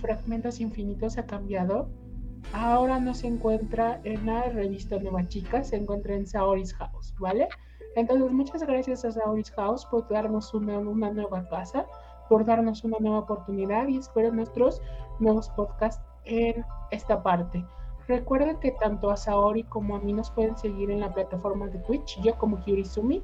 Fragmentos 0.00 0.58
Infinitos 0.58 1.18
ha 1.18 1.26
cambiado. 1.26 1.90
Ahora 2.54 2.98
no 2.98 3.12
se 3.12 3.26
encuentra 3.26 4.00
en 4.02 4.24
la 4.24 4.44
revista 4.44 4.98
Nueva 4.98 5.28
Chica, 5.28 5.62
se 5.62 5.76
encuentra 5.76 6.14
en 6.14 6.26
Saoris 6.26 6.72
House, 6.72 7.14
¿vale? 7.18 7.48
Entonces, 7.96 8.32
muchas 8.32 8.62
gracias 8.62 9.04
a 9.04 9.12
Saoris 9.12 9.50
House 9.50 9.84
por 9.84 10.08
darnos 10.08 10.54
una, 10.54 10.78
una 10.78 11.10
nueva 11.10 11.46
casa, 11.50 11.84
por 12.30 12.46
darnos 12.46 12.82
una 12.82 12.96
nueva 12.98 13.18
oportunidad 13.18 13.86
y 13.86 13.98
espero 13.98 14.32
nuestros 14.32 14.80
nuevos 15.20 15.50
podcasts 15.50 16.02
en 16.24 16.64
esta 16.92 17.22
parte. 17.22 17.62
Recuerden 18.08 18.58
que 18.58 18.70
tanto 18.70 19.10
a 19.10 19.18
Saori 19.18 19.64
como 19.64 19.96
a 19.96 20.00
mí 20.00 20.14
nos 20.14 20.30
pueden 20.30 20.56
seguir 20.56 20.90
en 20.90 21.00
la 21.00 21.12
plataforma 21.12 21.66
de 21.66 21.78
Twitch, 21.80 22.22
yo 22.22 22.38
como 22.38 22.64
Kyurizumi. 22.64 23.22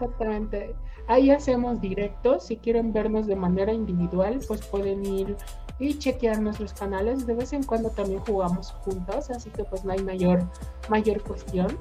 Exactamente. 0.00 0.74
Ahí 1.08 1.30
hacemos 1.30 1.80
directos. 1.80 2.46
Si 2.46 2.56
quieren 2.56 2.92
vernos 2.92 3.26
de 3.26 3.36
manera 3.36 3.72
individual, 3.72 4.40
pues 4.48 4.64
pueden 4.66 5.04
ir 5.04 5.36
y 5.78 5.98
chequear 5.98 6.40
nuestros 6.40 6.72
canales. 6.72 7.26
De 7.26 7.34
vez 7.34 7.52
en 7.52 7.64
cuando 7.64 7.90
también 7.90 8.20
jugamos 8.20 8.72
juntos, 8.84 9.30
así 9.30 9.50
que 9.50 9.64
pues 9.64 9.84
no 9.84 9.92
hay 9.92 10.02
mayor, 10.02 10.42
mayor 10.88 11.22
cuestión. 11.22 11.78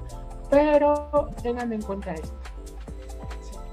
Pero 0.50 1.30
tengan 1.42 1.72
en 1.72 1.82
cuenta 1.82 2.14
esto. 2.14 2.36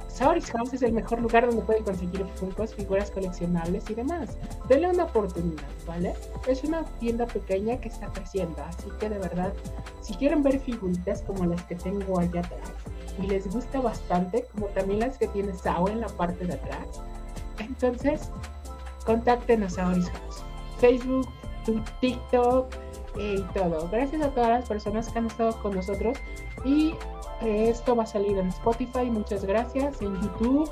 Saoris 0.09 0.51
House 0.53 0.73
es 0.73 0.83
el 0.83 0.93
mejor 0.93 1.21
lugar 1.21 1.47
donde 1.47 1.63
pueden 1.63 1.85
conseguir 1.85 2.25
Funkos, 2.37 2.75
figuras 2.75 3.11
coleccionables 3.11 3.91
y 3.91 3.95
demás. 3.95 4.39
Denle 4.69 4.91
una 4.91 5.05
oportunidad, 5.05 5.69
¿vale? 5.87 6.15
Es 6.47 6.65
una 6.65 6.85
tienda 7.01 7.27
pequeña 7.27 7.79
que 7.79 7.89
está 7.89 8.07
creciendo, 8.07 8.63
así 8.63 8.89
que 8.99 9.11
de 9.11 9.19
verdad, 9.19 9.53
si 10.01 10.15
quieren 10.15 10.43
ver 10.43 10.59
figuritas 10.59 11.21
como 11.23 11.45
las 11.45 11.63
que 11.65 11.75
tengo 11.75 12.19
allá 12.19 12.41
atrás 12.41 12.73
y 13.19 13.27
les 13.27 13.53
gusta 13.53 13.81
bastante, 13.81 14.47
como 14.53 14.67
también 14.69 15.01
las 15.01 15.19
que 15.19 15.29
tiene 15.29 15.53
Sao 15.55 15.89
en 15.89 16.01
la 16.01 16.09
parte 16.09 16.47
de 16.47 16.55
atrás, 16.55 17.03
entonces 17.59 18.31
contáctenos 19.05 19.79
a 19.79 19.87
House. 19.87 20.11
Facebook, 20.79 21.29
TikTok 22.01 22.75
eh, 23.19 23.37
y 23.39 23.43
todo. 23.59 23.89
Gracias 23.91 24.23
a 24.23 24.31
todas 24.31 24.51
las 24.51 24.69
personas 24.69 25.09
que 25.09 25.19
han 25.19 25.27
estado 25.27 25.59
con 25.63 25.75
nosotros 25.75 26.19
y 26.65 26.95
eh, 27.43 27.69
esto 27.71 27.97
va 27.97 28.05
a 28.05 28.07
salir 28.07 28.37
en 28.39 28.49
Spotify, 28.49 29.11
muchas 29.11 29.45
gracias, 29.45 30.01
en 30.03 30.21
YouTube. 30.21 30.71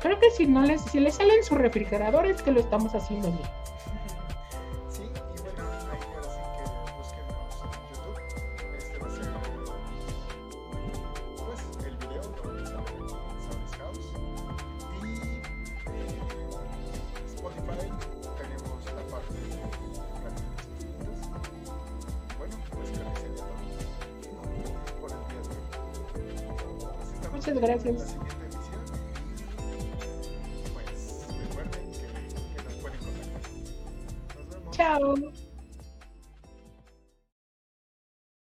Creo 0.00 0.18
que 0.18 0.30
si 0.30 0.46
no 0.46 0.62
les, 0.62 0.82
si 0.82 1.00
les 1.00 1.14
sale 1.14 1.34
en 1.34 1.44
su 1.44 1.54
refrigerador 1.54 2.26
es 2.26 2.42
que 2.42 2.52
lo 2.52 2.60
estamos 2.60 2.94
haciendo 2.94 3.30
bien. 3.30 3.48